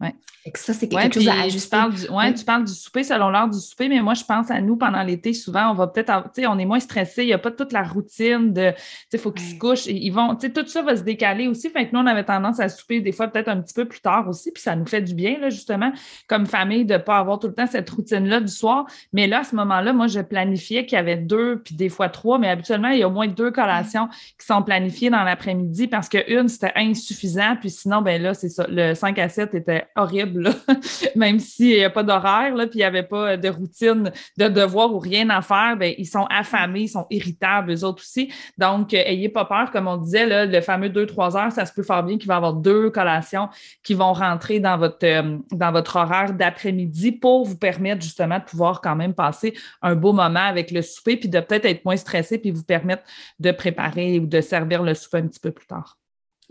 Ouais. 0.01 0.15
Ça, 0.55 0.75
c'est 0.75 0.89
quelque 0.89 1.15
chose 1.15 1.29
à 1.29 1.41
ajuster. 1.41 1.77
Oui, 2.11 2.35
tu 2.35 2.45
parles 2.45 2.65
du 2.65 2.73
souper 2.73 3.03
selon 3.03 3.31
l'heure 3.31 3.49
du 3.49 3.59
souper, 3.59 3.89
mais 3.89 4.01
moi, 4.01 4.15
je 4.15 4.25
pense 4.25 4.51
à 4.51 4.61
nous 4.61 4.77
pendant 4.77 5.03
l'été, 5.03 5.33
souvent, 5.33 5.71
on 5.71 5.75
va 5.75 5.87
peut-être, 5.87 6.25
tu 6.35 6.43
sais, 6.43 6.47
on 6.47 6.59
est 6.59 6.67
moins 6.67 6.81
stressé, 6.81 7.23
il 7.23 7.29
n'y 7.29 7.33
a 7.33 7.39
pas 7.39 7.51
toute 7.51 7.73
la 7.73 7.83
routine 7.83 8.53
de, 8.53 8.71
tu 8.71 8.77
sais, 8.77 9.09
il 9.15 9.19
faut 9.19 9.33
qu'ils 9.33 9.47
se 9.47 9.59
couchent, 9.59 9.87
ils 9.87 10.11
vont, 10.11 10.35
tu 10.37 10.47
sais, 10.47 10.53
tout 10.53 10.67
ça 10.67 10.83
va 10.83 10.97
se 10.97 11.03
décaler 11.03 11.49
aussi. 11.49 11.71
Fait 11.71 11.89
que 11.89 11.95
nous, 11.95 12.01
on 12.01 12.07
avait 12.07 12.25
tendance 12.25 12.61
à 12.61 12.69
souper 12.69 13.01
des 13.01 13.13
fois 13.13 13.29
peut-être 13.29 13.49
un 13.49 13.61
petit 13.61 13.73
peu 13.73 13.87
plus 13.87 14.01
tard 14.01 14.29
aussi, 14.29 14.53
puis 14.53 14.63
ça 14.63 14.77
nous 14.77 14.87
fait 14.87 15.01
du 15.01 15.15
bien, 15.15 15.39
là, 15.39 15.49
justement, 15.49 15.93
comme 16.29 16.45
famille, 16.45 16.85
de 16.85 16.95
ne 16.95 16.99
pas 16.99 17.17
avoir 17.17 17.39
tout 17.39 17.49
le 17.49 17.55
temps 17.55 17.67
cette 17.67 17.89
routine-là 17.89 18.41
du 18.41 18.53
soir. 18.53 18.87
Mais 19.15 19.27
là, 19.27 19.41
à 19.41 19.45
ce 19.45 19.57
moment-là, 19.57 19.95
moi, 19.95 20.09
je 20.09 20.21
planifiais 20.21 20.85
qu'il 20.85 20.97
y 20.97 21.01
avait 21.01 21.17
deux, 21.17 21.63
puis 21.65 21.75
des 21.75 21.89
fois 21.89 22.11
trois, 22.11 22.39
mais 22.39 22.49
habituellement, 22.49 22.89
il 22.89 22.99
y 22.99 23.03
a 23.03 23.09
au 23.09 23.13
moins 23.13 23.29
deux 23.29 23.51
collations 23.51 24.09
qui 24.39 24.47
sont 24.47 24.63
planifiées 24.63 25.09
dans 25.09 25.25
l'après-midi 25.25 25.87
parce 25.87 26.11
qu'une, 26.11 26.49
c'était 26.49 26.73
insuffisant, 26.77 27.57
puis 27.59 27.71
sinon, 27.71 28.03
ben 28.03 28.21
là, 28.21 28.35
c'est 28.35 28.51
ça, 28.51 28.67
le 28.69 28.95
5 28.95 29.19
à 29.19 29.29
7 29.31 29.55
était 29.55 29.87
horrible 29.97 30.34
même 31.17 31.39
s'il 31.39 31.77
n'y 31.77 31.85
a 31.85 31.91
pas 31.91 32.03
d'horaire, 32.03 32.55
puis 32.55 32.71
il 32.75 32.79
n'y 32.79 32.85
avait 32.85 33.03
pas 33.03 33.37
de 33.37 33.49
routine, 33.49 34.13
de 34.39 34.49
devoir 34.49 34.93
ou 34.95 34.99
rien 34.99 35.29
à 35.31 35.43
faire, 35.43 35.77
bien, 35.77 35.93
ils 35.97 36.07
sont 36.07 36.27
affamés, 36.31 36.83
ils 36.83 36.89
sont 36.89 37.07
irritables, 37.11 37.73
eux 37.73 37.85
autres 37.85 38.03
aussi. 38.03 38.33
Donc, 38.59 38.95
euh, 38.95 39.03
ayez 39.05 39.29
pas 39.29 39.45
peur, 39.45 39.71
comme 39.71 39.89
on 39.89 39.97
disait, 39.97 40.47
le 40.47 40.61
fameux 40.61 40.89
2-3 40.89 41.37
heures, 41.37 41.53
ça 41.53 41.67
se 41.67 41.73
peut 41.73 41.83
faire 41.83 42.03
bien 42.03 42.19
qu'il 42.19 42.29
va 42.29 42.35
y 42.35 42.37
avoir 42.37 42.55
deux 42.55 42.91
collations 42.91 43.49
qui 43.83 43.95
vont 43.95 44.13
rentrer 44.13 44.61
dans 44.61 44.79
votre, 44.79 45.05
euh, 45.05 45.39
dans 45.53 45.73
votre 45.73 45.97
horaire 45.97 46.33
d'après-midi 46.33 47.13
pour 47.13 47.45
vous 47.45 47.57
permettre 47.57 48.03
justement 48.03 48.39
de 48.39 48.45
pouvoir 48.45 48.81
quand 48.81 48.97
même 48.97 49.15
passer 49.15 49.55
un 49.83 49.95
beau 49.95 50.13
moment 50.13 50.41
avec 50.41 50.71
le 50.71 50.83
souper, 50.83 51.17
puis 51.17 51.29
de 51.29 51.41
peut-être 51.41 51.65
être 51.65 51.85
moins 51.85 51.97
stressé, 51.97 52.39
puis 52.39 52.51
vous 52.51 52.65
permettre 52.65 53.03
de 53.39 53.51
préparer 53.51 54.19
ou 54.19 54.27
de 54.27 54.41
servir 54.41 54.83
le 54.83 54.95
souper 54.95 55.19
un 55.19 55.27
petit 55.27 55.41
peu 55.41 55.51
plus 55.51 55.67
tard. 55.67 55.99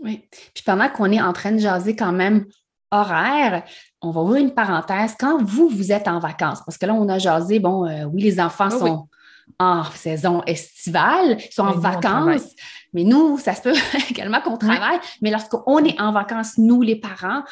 Oui. 0.00 0.22
Puis 0.54 0.64
pendant 0.64 0.88
qu'on 0.88 1.10
est 1.10 1.22
en 1.22 1.32
train 1.32 1.52
de 1.52 1.58
jaser 1.58 1.96
quand 1.96 2.12
même 2.12 2.46
horaire, 3.00 3.62
on 4.00 4.10
va 4.10 4.20
ouvrir 4.20 4.42
une 4.42 4.54
parenthèse. 4.54 5.14
Quand 5.18 5.42
vous, 5.42 5.68
vous 5.68 5.92
êtes 5.92 6.08
en 6.08 6.18
vacances, 6.18 6.60
parce 6.64 6.78
que 6.78 6.86
là, 6.86 6.94
on 6.94 7.08
a 7.08 7.18
jasé, 7.18 7.58
bon, 7.58 7.86
euh, 7.86 8.04
oui, 8.04 8.22
les 8.22 8.40
enfants 8.40 8.68
oh 8.72 8.78
sont 8.78 9.08
en 9.58 9.84
saison 9.84 10.42
estivale, 10.46 11.36
ils 11.38 11.52
sont 11.52 11.64
en 11.64 11.78
vacances, 11.78 12.48
mais 12.94 13.04
nous, 13.04 13.38
ça 13.38 13.54
se 13.54 13.62
peut 13.62 13.74
également 14.10 14.40
qu'on 14.40 14.56
travaille, 14.56 14.98
mais 15.20 15.30
lorsqu'on 15.30 15.84
est 15.84 16.00
en 16.00 16.12
vacances, 16.12 16.56
nous, 16.56 16.80
les 16.80 16.96
parents, 16.96 17.42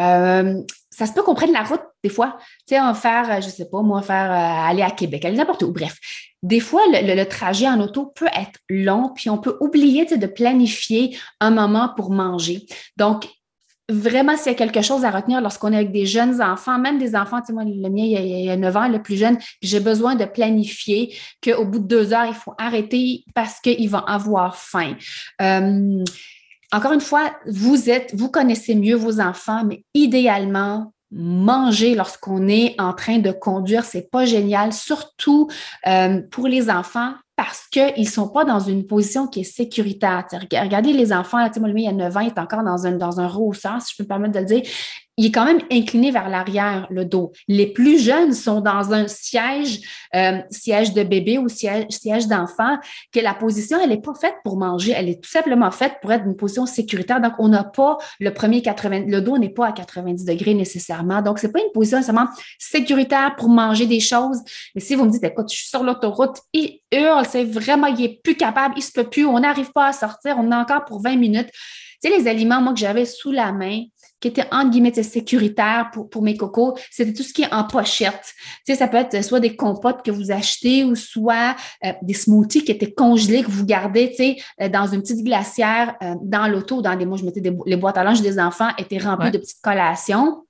euh, 0.00 0.62
ça 0.90 1.06
se 1.06 1.12
peut 1.12 1.22
qu'on 1.22 1.34
prenne 1.34 1.52
la 1.52 1.62
route 1.62 1.82
des 2.02 2.08
fois. 2.10 2.36
Tu 2.66 2.74
sais, 2.74 2.80
on 2.80 2.86
va 2.86 2.94
faire, 2.94 3.30
euh, 3.30 3.40
je 3.40 3.48
sais 3.48 3.68
pas, 3.68 3.82
moi, 3.82 4.02
faire 4.02 4.30
aller 4.30 4.82
à 4.82 4.90
Québec, 4.90 5.24
aller 5.24 5.36
n'importe 5.36 5.62
où. 5.62 5.72
Bref, 5.72 5.98
des 6.42 6.60
fois, 6.60 6.82
le, 6.88 7.24
trajet 7.24 7.68
en 7.68 7.80
auto 7.80 8.06
peut 8.06 8.28
être 8.34 8.58
long, 8.68 9.10
puis 9.14 9.30
on 9.30 9.38
peut 9.38 9.56
oublier 9.60 10.04
de 10.04 10.26
planifier 10.26 11.16
un 11.40 11.50
moment 11.50 11.90
pour 11.96 12.10
manger. 12.10 12.66
Donc, 12.96 13.28
vraiment, 13.92 14.36
s'il 14.36 14.52
y 14.52 14.54
a 14.54 14.58
quelque 14.58 14.82
chose 14.82 15.04
à 15.04 15.10
retenir 15.10 15.40
lorsqu'on 15.40 15.72
est 15.72 15.76
avec 15.76 15.92
des 15.92 16.06
jeunes 16.06 16.40
enfants, 16.42 16.78
même 16.78 16.98
des 16.98 17.14
enfants, 17.14 17.40
tu 17.40 17.46
sais, 17.48 17.52
moi, 17.52 17.64
le 17.64 17.88
mien, 17.90 18.02
il 18.04 18.44
y 18.44 18.50
a, 18.50 18.56
9 18.56 18.76
ans, 18.76 18.88
le 18.88 19.02
plus 19.02 19.16
jeune, 19.16 19.38
j'ai 19.60 19.80
besoin 19.80 20.14
de 20.14 20.24
planifier 20.24 21.14
qu'au 21.42 21.64
bout 21.64 21.78
de 21.78 21.86
deux 21.86 22.12
heures, 22.12 22.26
il 22.26 22.34
faut 22.34 22.54
arrêter 22.58 23.24
parce 23.34 23.60
qu'ils 23.60 23.90
vont 23.90 24.04
avoir 24.04 24.56
faim. 24.56 24.96
Euh, 25.40 26.04
encore 26.72 26.92
une 26.92 27.00
fois, 27.00 27.32
vous 27.46 27.90
êtes, 27.90 28.14
vous 28.14 28.30
connaissez 28.30 28.74
mieux 28.74 28.96
vos 28.96 29.20
enfants, 29.20 29.64
mais 29.64 29.84
idéalement, 29.94 30.92
manger 31.10 31.94
lorsqu'on 31.94 32.48
est 32.48 32.74
en 32.80 32.94
train 32.94 33.18
de 33.18 33.30
conduire, 33.30 33.84
c'est 33.84 34.10
pas 34.10 34.24
génial, 34.24 34.72
surtout 34.72 35.48
euh, 35.86 36.22
pour 36.30 36.48
les 36.48 36.70
enfants 36.70 37.12
parce 37.36 37.66
qu'ils 37.68 38.04
ne 38.04 38.04
sont 38.04 38.28
pas 38.28 38.44
dans 38.44 38.60
une 38.60 38.86
position 38.86 39.26
qui 39.26 39.40
est 39.40 39.44
sécuritaire. 39.44 40.26
regardez 40.32 40.92
les 40.92 41.12
enfants, 41.12 41.38
là, 41.38 41.50
moi, 41.58 41.68
lui, 41.68 41.82
il 41.82 41.86
y 41.86 41.88
a 41.88 41.92
9 41.92 42.16
ans, 42.16 42.20
il 42.20 42.28
est 42.28 42.38
encore 42.38 42.62
dans 42.62 42.86
un, 42.86 42.92
dans 42.92 43.20
un 43.20 43.28
si 43.80 43.92
je 43.92 43.96
peux 43.96 44.04
me 44.04 44.08
permettre 44.08 44.34
de 44.34 44.40
le 44.40 44.44
dire 44.44 44.62
il 45.22 45.26
est 45.26 45.30
quand 45.30 45.44
même 45.44 45.60
incliné 45.70 46.10
vers 46.10 46.28
l'arrière, 46.28 46.88
le 46.90 47.04
dos. 47.04 47.30
Les 47.46 47.68
plus 47.68 48.02
jeunes 48.02 48.32
sont 48.32 48.60
dans 48.60 48.92
un 48.92 49.06
siège, 49.06 49.78
euh, 50.16 50.40
siège 50.50 50.94
de 50.94 51.04
bébé 51.04 51.38
ou 51.38 51.48
siège, 51.48 51.86
siège 51.90 52.26
d'enfant, 52.26 52.76
que 53.12 53.20
la 53.20 53.32
position, 53.32 53.78
elle 53.80 53.90
n'est 53.90 54.00
pas 54.00 54.14
faite 54.14 54.34
pour 54.42 54.56
manger, 54.56 54.92
elle 54.96 55.08
est 55.08 55.22
tout 55.22 55.30
simplement 55.30 55.70
faite 55.70 55.94
pour 56.02 56.10
être 56.10 56.24
une 56.24 56.34
position 56.34 56.66
sécuritaire. 56.66 57.20
Donc, 57.20 57.34
on 57.38 57.46
n'a 57.46 57.62
pas 57.62 57.98
le 58.18 58.34
premier 58.34 58.62
80, 58.62 59.04
le 59.06 59.20
dos 59.20 59.38
n'est 59.38 59.48
pas 59.48 59.68
à 59.68 59.72
90 59.72 60.24
degrés 60.24 60.54
nécessairement. 60.54 61.22
Donc, 61.22 61.38
c'est 61.38 61.52
pas 61.52 61.60
une 61.60 61.70
position 61.72 61.98
nécessairement 61.98 62.28
sécuritaire 62.58 63.36
pour 63.36 63.48
manger 63.48 63.86
des 63.86 64.00
choses. 64.00 64.40
Mais 64.74 64.80
si 64.80 64.96
vous 64.96 65.04
me 65.04 65.10
dites, 65.10 65.22
écoute, 65.22 65.52
je 65.52 65.56
suis 65.56 65.68
sur 65.68 65.84
l'autoroute, 65.84 66.38
il 66.52 66.80
hurle, 66.90 67.26
c'est 67.26 67.44
vraiment, 67.44 67.86
il 67.86 68.04
est 68.04 68.20
plus 68.24 68.34
capable, 68.34 68.74
il 68.76 68.82
se 68.82 68.90
peut 68.90 69.08
plus, 69.08 69.24
on 69.24 69.38
n'arrive 69.38 69.70
pas 69.70 69.86
à 69.86 69.92
sortir, 69.92 70.34
on 70.36 70.50
a 70.50 70.58
encore 70.58 70.84
pour 70.84 71.00
20 71.00 71.14
minutes. 71.14 71.50
Tu 72.02 72.10
sais, 72.10 72.18
les 72.18 72.28
aliments, 72.28 72.60
moi, 72.60 72.72
que 72.72 72.80
j'avais 72.80 73.04
sous 73.04 73.30
la 73.30 73.52
main, 73.52 73.82
qui 74.22 74.28
était 74.28 74.46
entre 74.52 74.70
guillemets 74.70 75.02
sécuritaire 75.02 75.90
pour, 75.92 76.08
pour 76.08 76.22
mes 76.22 76.36
cocos, 76.36 76.78
c'était 76.90 77.12
tout 77.12 77.24
ce 77.24 77.32
qui 77.32 77.42
est 77.42 77.52
en 77.52 77.64
pochette. 77.64 78.32
Tu 78.64 78.72
sais, 78.72 78.76
ça 78.76 78.88
peut 78.88 78.96
être 78.96 79.22
soit 79.22 79.40
des 79.40 79.56
compotes 79.56 80.02
que 80.02 80.10
vous 80.10 80.30
achetez 80.30 80.84
ou 80.84 80.94
soit 80.94 81.56
euh, 81.84 81.92
des 82.02 82.14
smoothies 82.14 82.64
qui 82.64 82.72
étaient 82.72 82.92
congelés 82.92 83.42
que 83.42 83.50
vous 83.50 83.66
gardez, 83.66 84.10
tu 84.10 84.16
sais, 84.16 84.36
euh, 84.60 84.68
dans 84.68 84.86
une 84.86 85.02
petite 85.02 85.24
glacière 85.24 85.96
euh, 86.02 86.14
dans 86.22 86.46
l'auto, 86.46 86.80
dans 86.80 86.96
des, 86.96 87.04
moi 87.04 87.18
je 87.18 87.24
mettais 87.24 87.40
des, 87.40 87.52
les 87.66 87.76
boîtes 87.76 87.98
à 87.98 88.04
linge 88.04 88.22
des 88.22 88.38
enfants 88.38 88.70
étaient 88.78 88.98
remplies 88.98 89.32
de 89.32 89.38
petites 89.38 89.60
collations. 89.60 90.44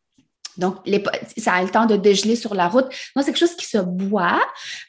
Donc, 0.57 0.77
les, 0.87 1.03
ça 1.39 1.55
a 1.55 1.63
le 1.63 1.69
temps 1.69 1.87
de 1.87 1.97
dégeler 1.97 2.37
sur 2.37 2.55
la 2.55 2.69
route. 2.69 2.87
Non, 3.17 3.23
c'est 3.23 3.27
quelque 3.27 3.39
chose 3.39 3.57
qui 3.57 3.67
se 3.67 3.79
boit 3.79 4.41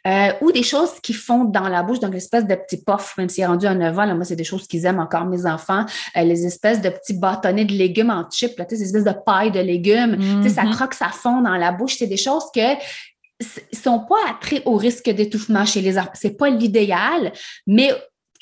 euh, 0.07 0.31
ou 0.41 0.51
des 0.51 0.63
choses 0.63 0.91
qui 1.01 1.13
font 1.13 1.45
dans 1.45 1.69
la 1.69 1.83
bouche, 1.83 1.99
donc 1.99 2.13
l'espèce 2.13 2.45
de 2.45 2.55
petits 2.55 2.83
puffs, 2.83 3.17
même 3.17 3.29
s'il 3.29 3.43
est 3.43 3.47
rendu 3.47 3.65
à 3.65 3.73
9 3.73 3.99
ans, 3.99 4.05
là, 4.05 4.15
moi, 4.15 4.25
c'est 4.25 4.35
des 4.35 4.43
choses 4.43 4.67
qu'ils 4.67 4.85
aiment 4.85 4.99
encore, 4.99 5.25
mes 5.25 5.45
enfants, 5.45 5.85
euh, 6.17 6.23
les 6.23 6.45
espèces 6.45 6.81
de 6.81 6.89
petits 6.89 7.13
bâtonnets 7.13 7.65
de 7.65 7.73
légumes 7.73 8.09
en 8.09 8.29
chips, 8.29 8.57
là, 8.57 8.65
ces 8.69 8.81
espèces 8.81 9.03
de 9.03 9.13
paille 9.25 9.51
de 9.51 9.59
légumes, 9.59 10.17
ça 10.47 10.63
mm-hmm. 10.63 10.75
croque, 10.75 10.93
ça 10.93 11.07
fond 11.07 11.41
dans 11.41 11.55
la 11.55 11.71
bouche. 11.71 11.95
C'est 11.97 12.07
des 12.07 12.17
choses 12.17 12.45
que 12.53 12.61
sont 13.73 13.99
pas 13.99 14.29
à 14.29 14.33
très 14.39 14.61
haut 14.65 14.77
risque 14.77 15.09
d'étouffement 15.09 15.65
chez 15.65 15.81
les 15.81 15.97
enfants. 15.97 16.11
C'est 16.13 16.37
pas 16.37 16.49
l'idéal, 16.49 17.33
mais 17.67 17.91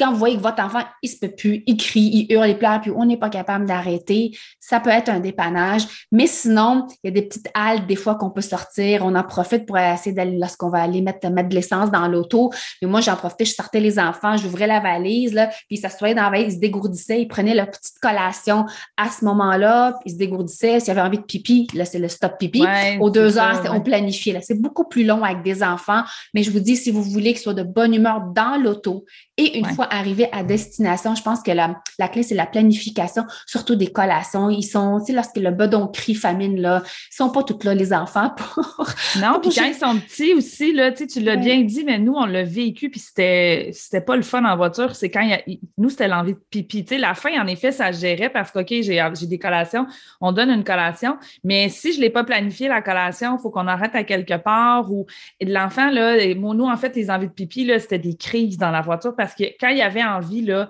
quand 0.02 0.12
vous 0.12 0.18
voyez 0.18 0.36
que 0.36 0.42
votre 0.42 0.64
enfant, 0.64 0.82
il 1.04 1.10
se 1.10 1.18
peut 1.20 1.30
plus, 1.30 1.62
il 1.68 1.78
crie, 1.78 2.10
il 2.28 2.34
hurle, 2.34 2.50
il 2.50 2.58
pleure, 2.58 2.82
puis 2.82 2.92
on 2.96 3.06
n'est 3.06 3.18
pas 3.18 3.30
capable 3.30 3.68
d'arrêter, 3.68 4.36
ça 4.60 4.80
peut 4.80 4.90
être 4.90 5.10
un 5.10 5.20
dépannage. 5.20 6.08
Mais 6.12 6.26
sinon, 6.26 6.88
il 7.04 7.08
y 7.08 7.10
a 7.10 7.12
des 7.12 7.22
petites 7.22 7.50
haltes 7.54 7.86
des 7.86 7.96
fois 7.96 8.16
qu'on 8.16 8.32
peut 8.32 8.42
sortir. 8.42 9.06
On 9.06 9.14
en 9.14 9.24
profite 9.24 9.68
pour 9.68 9.78
essayer 9.78 10.16
d'aller 10.16 10.40
lorsqu'on 10.40 10.70
va 10.70 10.82
aller 10.82 11.02
mettre, 11.02 11.30
mettre 11.30 11.50
de 11.50 11.56
l'essence 11.56 11.92
dans 11.92 12.08
l'auto. 12.08 12.50
Mais 12.82 12.88
moi, 12.88 13.02
j'en 13.02 13.16
profitais, 13.16 13.46
je 13.46 13.54
sortais 13.54 13.80
les 13.80 14.00
enfants, 14.00 14.38
j'ouvrais 14.38 14.66
la 14.66 14.80
valise, 14.80 15.34
là, 15.34 15.48
puis 15.48 15.66
ils 15.72 15.78
s'assoyaient 15.78 16.16
dans 16.16 16.24
la 16.24 16.32
valise, 16.32 16.54
ils 16.54 16.56
se 16.56 16.62
dégourdissaient, 16.62 17.22
ils 17.22 17.28
prenaient 17.28 17.54
leur 17.54 17.70
petite 17.70 18.00
collation 18.02 18.66
à 18.98 19.10
ce 19.10 19.24
moment-là, 19.26 19.92
puis 20.00 20.10
ils 20.10 20.14
se 20.14 20.18
dégourdissaient. 20.18 20.80
S'il 20.80 20.88
y 20.88 20.92
avait 20.92 21.02
envie 21.02 21.20
de 21.20 21.24
pipi, 21.24 21.68
là, 21.76 21.86
c'est 21.86 22.00
le 22.00 22.08
stop 22.08 22.40
pipi. 22.40 22.64
Aux 23.00 23.12
deux 23.12 23.38
heures, 23.38 23.62
on 23.72 23.82
planifiait. 23.82 24.34
Là. 24.34 24.40
C'est 24.42 24.60
beaucoup 24.60 24.86
plus 24.86 25.04
long 25.04 25.24
avec 25.24 25.44
des 25.44 25.62
enfants. 25.62 26.02
Mais 26.34 26.42
je 26.42 26.50
vous 26.50 26.60
dis, 26.60 26.76
si 26.76 26.90
vous 26.90 27.04
voulez 27.04 27.34
qu'ils 27.34 27.42
soient 27.42 27.54
de 27.54 27.64
bonne 27.64 27.94
humeur 27.94 28.22
dans 28.34 28.58
l'auto 28.58 29.06
et 29.38 29.60
une 29.60 29.66
fois 29.66 29.88
arriver 29.92 30.28
à 30.32 30.44
destination, 30.44 31.14
je 31.14 31.22
pense 31.22 31.44
que 31.44 31.52
la, 31.52 31.82
la 32.02 32.08
clé, 32.08 32.24
c'est 32.24 32.36
la 32.36 32.48
planification, 32.48 33.24
surtout 33.46 33.76
des 33.76 33.92
collations. 33.92 34.50
Ils 34.50 34.64
sont, 34.64 35.00
tu 35.00 35.08
sais, 35.08 35.14
lorsque 35.14 35.38
le 35.38 35.52
bedon 35.52 35.88
crie 35.88 36.16
famine, 36.16 36.60
là, 36.60 36.82
ils 36.86 37.16
sont 37.16 37.30
pas 37.30 37.44
tous 37.44 37.64
là, 37.64 37.74
les 37.74 37.94
enfants, 37.94 38.32
pour. 38.38 38.90
Non, 39.22 39.40
puis 39.40 39.52
quand 39.56 39.66
ils 39.66 39.76
sont 39.76 39.98
petits 40.00 40.34
aussi, 40.34 40.74
là, 40.74 40.92
tu, 40.92 41.20
l'as 41.22 41.36
bien 41.36 41.62
dit, 41.62 41.84
mais 41.84 42.00
nous, 42.00 42.14
on 42.14 42.26
l'a 42.26 42.44
vécu, 42.44 42.90
puis 42.90 43.00
c'était, 43.00 43.70
c'était 43.74 44.02
pas 44.02 44.16
le 44.16 44.24
fun 44.24 44.44
en 44.44 44.58
voiture. 44.58 44.96
C'est 44.96 45.10
quand 45.10 45.22
il 45.22 45.30
y 45.30 45.34
a, 45.34 45.42
nous, 45.78 45.90
c'était 45.90 46.08
l'envie 46.08 46.34
de 46.34 46.42
pipi. 46.50 46.84
Tu 46.84 46.96
sais, 46.96 46.98
la 47.00 47.14
fin, 47.14 47.40
en 47.42 47.48
effet, 47.48 47.72
ça 47.72 47.92
gérait 47.92 48.30
parce 48.30 48.52
que, 48.52 48.60
OK, 48.60 48.68
j'ai, 48.70 49.08
j'ai 49.20 49.28
des 49.28 49.40
collations, 49.40 49.86
on 50.20 50.32
donne 50.32 50.50
une 50.50 50.64
collation, 50.64 51.18
mais 51.44 51.70
si 51.70 51.94
je 51.94 52.02
l'ai 52.02 52.10
pas 52.10 52.24
planifié, 52.24 52.68
la 52.68 52.82
collation, 52.82 53.38
il 53.38 53.42
faut 53.42 53.52
qu'on 53.52 53.68
arrête 53.68 53.96
à 53.96 54.04
quelque 54.04 54.38
part 54.38 54.92
ou, 54.92 55.06
l'enfant, 55.40 55.92
là, 55.92 56.18
nous, 56.34 56.66
en 56.66 56.78
fait, 56.78 56.96
les 56.96 57.12
envies 57.12 57.28
de 57.28 57.34
pipi, 57.34 57.66
là, 57.66 57.80
c'était 57.80 58.00
des 58.00 58.16
crises 58.16 58.58
dans 58.58 58.72
la 58.72 58.82
voiture 58.82 59.16
parce 59.16 59.36
que 59.36 59.44
quand 59.60 59.70
il 59.70 59.78
y 59.78 59.82
avait 59.82 60.04
envie, 60.04 60.42
là, 60.42 60.70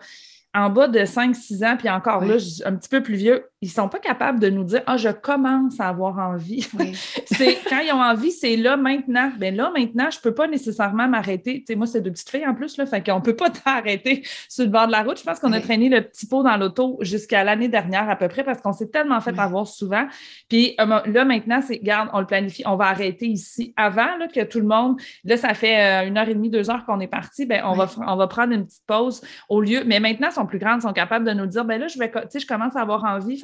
en 0.53 0.70
bas 0.70 0.88
de 0.88 1.00
5-6 1.00 1.65
ans, 1.65 1.77
puis 1.77 1.89
encore 1.89 2.25
là, 2.25 2.36
un 2.65 2.75
petit 2.75 2.89
peu 2.89 3.01
plus 3.01 3.15
vieux, 3.15 3.46
ils 3.62 3.70
sont 3.70 3.88
pas 3.88 4.00
capables 4.00 4.39
de 4.39 4.50
nous 4.50 4.63
dire 4.63 4.81
Ah, 4.86 4.98
je 4.98 5.10
commence 5.10 5.79
à 5.79 5.88
avoir 5.88 6.17
envie. 6.17 6.67
c'est 7.25 7.58
quand 7.70 7.79
ils 7.79 7.93
ont 7.93 8.01
envie, 8.01 8.31
c'est 8.31 8.58
là 8.58 8.75
maintenant. 8.75 9.31
Ben 9.38 9.55
là, 9.55 9.72
maintenant, 9.74 10.10
je 10.10 10.20
peux 10.20 10.34
pas 10.34 10.48
nécessairement 10.48 11.08
m'arrêter. 11.08 11.60
Tu 11.60 11.65
sais, 11.67 11.75
moi, 11.75 11.86
c'est 11.88 12.01
deux 12.01 12.12
petites 12.12 12.29
filles 12.29 12.48
en 12.48 12.55
plus, 12.55 12.77
là, 12.77 12.86
fait 12.86 13.05
qu'on 13.05 13.22
peut 13.22 13.36
pas 13.36 13.50
t'arrêter 13.65 14.24
sur 14.50 14.65
le 14.65 14.72
bord 14.72 14.88
de 14.88 14.91
la 14.91 15.03
route. 15.03 15.20
Je 15.20 15.24
pense 15.24 15.39
qu'on 15.39 15.53
a 15.53 15.62
traîné 15.62 15.89
le 15.89 16.01
petit 16.01 16.25
pot 16.25 16.43
dans 16.43 16.58
l'auto 16.58 16.98
jusqu'à 17.01 17.43
l'année 17.43 17.70
dernière 17.70 18.10
à 18.10 18.15
peu 18.15 18.27
près 18.27 18.43
parce 18.43 18.62
qu'on 18.62 18.74
s'est 18.74 18.89
tellement 18.89 19.22
fait 19.22 19.38
avoir 19.39 19.67
souvent. 19.67 20.08
Puis 20.50 20.75
euh, 20.81 21.00
là, 21.05 21.24
maintenant, 21.24 21.62
c'est 21.62 21.79
garde, 21.79 22.10
on 22.13 22.20
le 22.20 22.25
planifie, 22.25 22.63
on 22.65 22.75
va 22.75 22.86
arrêter 22.86 23.27
ici. 23.27 23.74
Avant 23.77 24.17
là, 24.17 24.27
que 24.27 24.43
tout 24.43 24.60
le 24.60 24.67
monde, 24.67 25.00
là, 25.24 25.38
ça 25.38 25.53
fait 25.53 26.03
euh, 26.03 26.08
une 26.08 26.17
heure 26.17 26.27
et 26.27 26.34
demie, 26.34 26.50
deux 26.50 26.70
heures 26.70 26.86
qu'on 26.86 27.00
est 27.00 27.08
parti, 27.08 27.46
ben 27.46 27.62
on 27.63 27.74
va 27.74 27.89
on 28.08 28.15
va 28.15 28.27
prendre 28.27 28.53
une 28.53 28.65
petite 28.65 28.86
pause 28.88 29.22
au 29.50 29.62
lieu. 29.62 29.84
Mais 29.86 30.00
maintenant, 30.00 30.31
sont 30.41 30.48
plus 30.48 30.60
grandes, 30.60 30.81
sont 30.81 30.93
capables 30.93 31.25
de 31.25 31.33
nous 31.33 31.45
dire 31.45 31.65
ben 31.65 31.79
là, 31.79 31.88
je 31.88 31.98
vais, 32.00 32.12
tu 32.12 32.19
sais, 32.29 32.39
je 32.39 32.48
commence 32.48 32.75
à 32.75 32.81
avoir 32.81 33.03
envie 33.03 33.41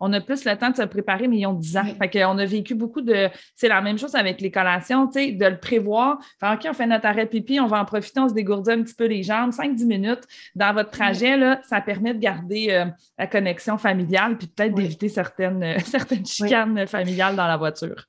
on 0.00 0.12
a 0.12 0.20
plus 0.20 0.44
le 0.44 0.56
temps 0.56 0.70
de 0.70 0.76
se 0.76 0.82
préparer, 0.82 1.28
mais 1.28 1.38
ils 1.38 1.46
ont 1.46 1.54
10 1.54 1.76
ans. 1.76 1.84
Fait 1.98 2.10
qu'on 2.10 2.38
a 2.38 2.44
vécu 2.44 2.74
beaucoup 2.74 3.00
de. 3.00 3.28
C'est 3.56 3.68
la 3.68 3.80
même 3.80 3.98
chose 3.98 4.14
avec 4.14 4.40
les 4.40 4.50
collations, 4.50 5.06
tu 5.06 5.14
sais, 5.14 5.32
de 5.32 5.46
le 5.46 5.58
prévoir. 5.58 6.18
Fait, 6.40 6.52
OK, 6.52 6.66
on 6.68 6.72
fait 6.72 6.86
notre 6.86 7.06
arrêt 7.06 7.26
pipi, 7.26 7.60
on 7.60 7.66
va 7.66 7.80
en 7.80 7.84
profiter, 7.84 8.20
on 8.20 8.28
se 8.28 8.34
dégourdit 8.34 8.72
un 8.72 8.82
petit 8.82 8.94
peu 8.94 9.06
les 9.06 9.22
jambes. 9.22 9.50
5-10 9.50 9.86
minutes 9.86 10.24
dans 10.54 10.72
votre 10.72 10.90
trajet, 10.90 11.36
là, 11.36 11.60
ça 11.64 11.80
permet 11.80 12.14
de 12.14 12.18
garder 12.18 12.68
euh, 12.70 12.86
la 13.18 13.26
connexion 13.26 13.78
familiale 13.78 14.36
puis 14.36 14.46
peut-être 14.48 14.74
d'éviter 14.74 15.08
certaines, 15.08 15.78
certaines 15.84 16.26
chicanes 16.26 16.86
familiales 16.86 17.36
dans 17.36 17.46
la 17.46 17.56
voiture 17.56 18.06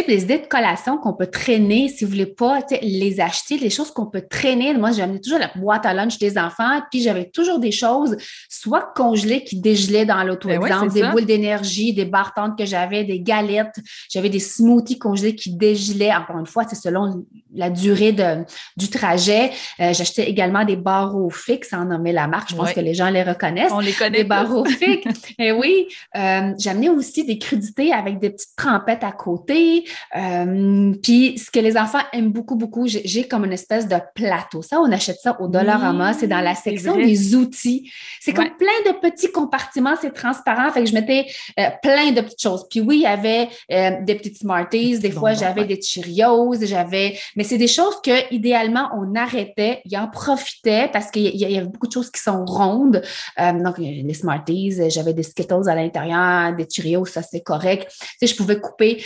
sais, 0.00 0.04
les 0.08 0.22
idées 0.22 0.38
de 0.38 0.46
collation 0.46 0.98
qu'on 0.98 1.12
peut 1.12 1.26
traîner, 1.26 1.88
si 1.88 2.04
vous 2.04 2.10
voulez 2.10 2.26
pas 2.26 2.60
les 2.82 3.20
acheter, 3.20 3.58
les 3.58 3.70
choses 3.70 3.90
qu'on 3.90 4.06
peut 4.06 4.24
traîner. 4.28 4.74
Moi, 4.74 4.92
j'amenais 4.92 5.20
toujours 5.20 5.38
la 5.38 5.50
boîte 5.56 5.86
à 5.86 5.94
lunch 5.94 6.18
des 6.18 6.38
enfants, 6.38 6.80
puis 6.90 7.02
j'avais 7.02 7.26
toujours 7.26 7.58
des 7.58 7.72
choses, 7.72 8.16
soit 8.48 8.92
congelées 8.94 9.44
qui 9.44 9.60
dégelaient 9.60 10.06
dans 10.06 10.22
l'auto. 10.22 10.48
Ben 10.48 10.62
exemple, 10.62 10.92
des 10.92 11.02
boules 11.02 11.24
d'énergie, 11.24 11.92
des 11.92 12.04
bartendes 12.04 12.56
que 12.56 12.64
j'avais, 12.64 13.04
des 13.04 13.20
galettes. 13.20 13.76
J'avais 14.10 14.30
des 14.30 14.40
smoothies 14.40 14.98
congelés 14.98 15.34
qui 15.34 15.54
dégelaient. 15.54 16.14
Encore 16.14 16.38
une 16.38 16.46
fois, 16.46 16.64
c'est 16.68 16.76
selon 16.76 17.24
la 17.54 17.70
durée 17.70 18.12
de, 18.12 18.44
du 18.76 18.88
trajet. 18.88 19.50
Euh, 19.80 19.92
j'achetais 19.92 20.28
également 20.28 20.64
des 20.64 20.76
barreaux 20.76 21.30
fixes, 21.30 21.70
sans 21.70 21.84
nommer 21.84 22.12
la 22.12 22.26
marque. 22.26 22.50
Je 22.50 22.56
pense 22.56 22.72
que 22.72 22.80
les 22.80 22.94
gens 22.94 23.08
les 23.08 23.22
reconnaissent. 23.22 23.72
On 23.72 23.80
les 23.80 23.92
connaît. 23.92 24.18
Des 24.18 24.24
barreaux 24.24 24.64
fixes. 24.64 25.30
Et 25.38 25.48
eh 25.48 25.52
oui. 25.52 25.88
Euh, 26.16 26.52
j'amenais 26.58 26.88
aussi 26.88 27.24
des 27.24 27.38
crudités 27.38 27.92
avec 27.92 28.18
des 28.18 28.30
petites 28.30 28.56
trempettes 28.56 29.04
à 29.04 29.12
côté. 29.12 29.85
Euh, 30.16 30.92
puis 31.02 31.38
ce 31.38 31.50
que 31.50 31.60
les 31.60 31.76
enfants 31.76 32.02
aiment 32.12 32.32
beaucoup, 32.32 32.56
beaucoup, 32.56 32.86
j'ai 32.86 33.28
comme 33.28 33.44
une 33.44 33.52
espèce 33.52 33.88
de 33.88 33.96
plateau. 34.14 34.62
Ça, 34.62 34.80
on 34.80 34.90
achète 34.92 35.18
ça 35.22 35.36
au 35.40 35.48
Dollarama. 35.48 36.12
c'est 36.12 36.26
dans 36.26 36.40
la 36.40 36.54
section 36.54 36.96
des 36.96 37.34
outils. 37.34 37.90
C'est 38.20 38.32
comme 38.32 38.50
plein 38.56 38.92
de 38.92 38.98
petits 38.98 39.30
compartiments. 39.30 39.94
C'est 40.00 40.12
transparent. 40.12 40.70
Fait 40.70 40.84
que 40.84 40.90
je 40.90 40.94
mettais 40.94 41.26
euh, 41.58 41.68
plein 41.82 42.12
de 42.12 42.20
petites 42.20 42.42
choses. 42.42 42.66
Puis 42.68 42.80
oui, 42.80 42.96
il 42.96 43.02
y 43.02 43.06
avait 43.06 43.48
euh, 43.72 44.02
des 44.02 44.14
petites 44.14 44.38
Smarties. 44.38 44.98
Des 44.98 45.10
fois, 45.10 45.32
j'avais 45.32 45.64
des 45.64 45.80
Cheerios. 45.80 46.56
J'avais... 46.62 47.18
Mais 47.36 47.44
c'est 47.44 47.58
des 47.58 47.68
choses 47.68 48.00
que, 48.02 48.32
idéalement, 48.32 48.90
on 48.96 49.14
arrêtait. 49.14 49.82
Il 49.84 49.96
en 49.96 50.08
profitait 50.08 50.88
parce 50.92 51.10
qu'il 51.10 51.26
y, 51.26 51.44
y, 51.44 51.56
avait 51.56 51.66
beaucoup 51.66 51.86
de 51.86 51.92
choses 51.92 52.10
qui 52.10 52.20
sont 52.20 52.44
rondes. 52.44 53.02
donc, 53.38 53.78
les 53.78 54.14
Smarties, 54.14 54.90
j'avais 54.90 55.12
des 55.12 55.22
Skittles 55.22 55.68
à 55.68 55.74
l'intérieur, 55.74 56.54
des 56.54 56.66
Cheerios, 56.70 57.06
ça, 57.06 57.22
c'est 57.22 57.40
correct. 57.40 57.88
Tu 57.88 58.06
sais, 58.20 58.26
je 58.26 58.36
pouvais 58.36 58.60
couper 58.60 59.02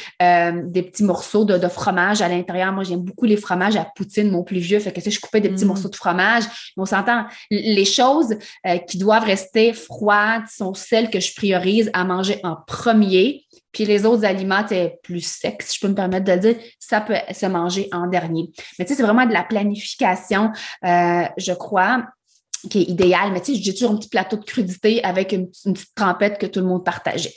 des 0.70 0.82
petits 0.82 1.04
morceaux 1.04 1.44
de, 1.44 1.68
fromage 1.68 2.22
à 2.22 2.28
l'intérieur. 2.28 2.72
Moi, 2.72 2.84
j'aime 2.84 3.00
beaucoup 3.00 3.24
les 3.24 3.36
fromages 3.36 3.76
à 3.76 3.86
poutine, 3.96 4.30
mon 4.30 4.42
plus 4.42 4.58
vieux. 4.58 4.78
Fait 4.78 4.92
que, 4.92 5.00
tu 5.00 5.10
je 5.10 5.20
coupais 5.20 5.40
des 5.40 5.50
petits 5.50 5.64
mm. 5.64 5.68
morceaux 5.68 5.88
de 5.88 5.96
fromage. 5.96 6.44
Mais 6.76 6.82
on 6.82 6.86
s'entend, 6.86 7.26
les 7.50 7.84
choses 7.84 8.36
euh, 8.66 8.78
qui 8.78 8.98
doivent 8.98 9.24
rester 9.24 9.72
froides 9.72 10.46
sont 10.48 10.74
celles 10.74 11.10
que 11.10 11.20
je 11.20 11.34
priorise 11.34 11.90
à 11.92 12.04
manger 12.04 12.40
en 12.42 12.56
premier. 12.66 13.44
Puis 13.72 13.84
les 13.84 14.04
autres 14.04 14.24
aliments, 14.24 14.64
plus 15.02 15.20
secs, 15.20 15.62
si 15.62 15.76
je 15.76 15.80
peux 15.80 15.88
me 15.88 15.94
permettre 15.94 16.24
de 16.24 16.32
le 16.32 16.38
dire, 16.38 16.56
ça 16.78 17.00
peut 17.00 17.14
se 17.32 17.46
manger 17.46 17.88
en 17.92 18.06
dernier. 18.06 18.50
Mais 18.78 18.84
tu 18.84 18.90
sais, 18.90 18.96
c'est 18.96 19.02
vraiment 19.02 19.26
de 19.26 19.32
la 19.32 19.44
planification, 19.44 20.50
euh, 20.84 21.22
je 21.36 21.52
crois. 21.52 22.04
Qui 22.68 22.80
est 22.80 22.88
idéal, 22.90 23.32
mais 23.32 23.40
tu 23.40 23.54
sais, 23.54 23.62
j'ai 23.62 23.72
toujours 23.72 23.92
un 23.92 23.96
petit 23.96 24.08
plateau 24.08 24.36
de 24.36 24.44
crudité 24.44 25.02
avec 25.04 25.32
une, 25.32 25.48
petite 25.48 25.94
trempette 25.94 26.38
que 26.38 26.46
tout 26.46 26.60
le 26.60 26.66
monde 26.66 26.84
partageait. 26.84 27.34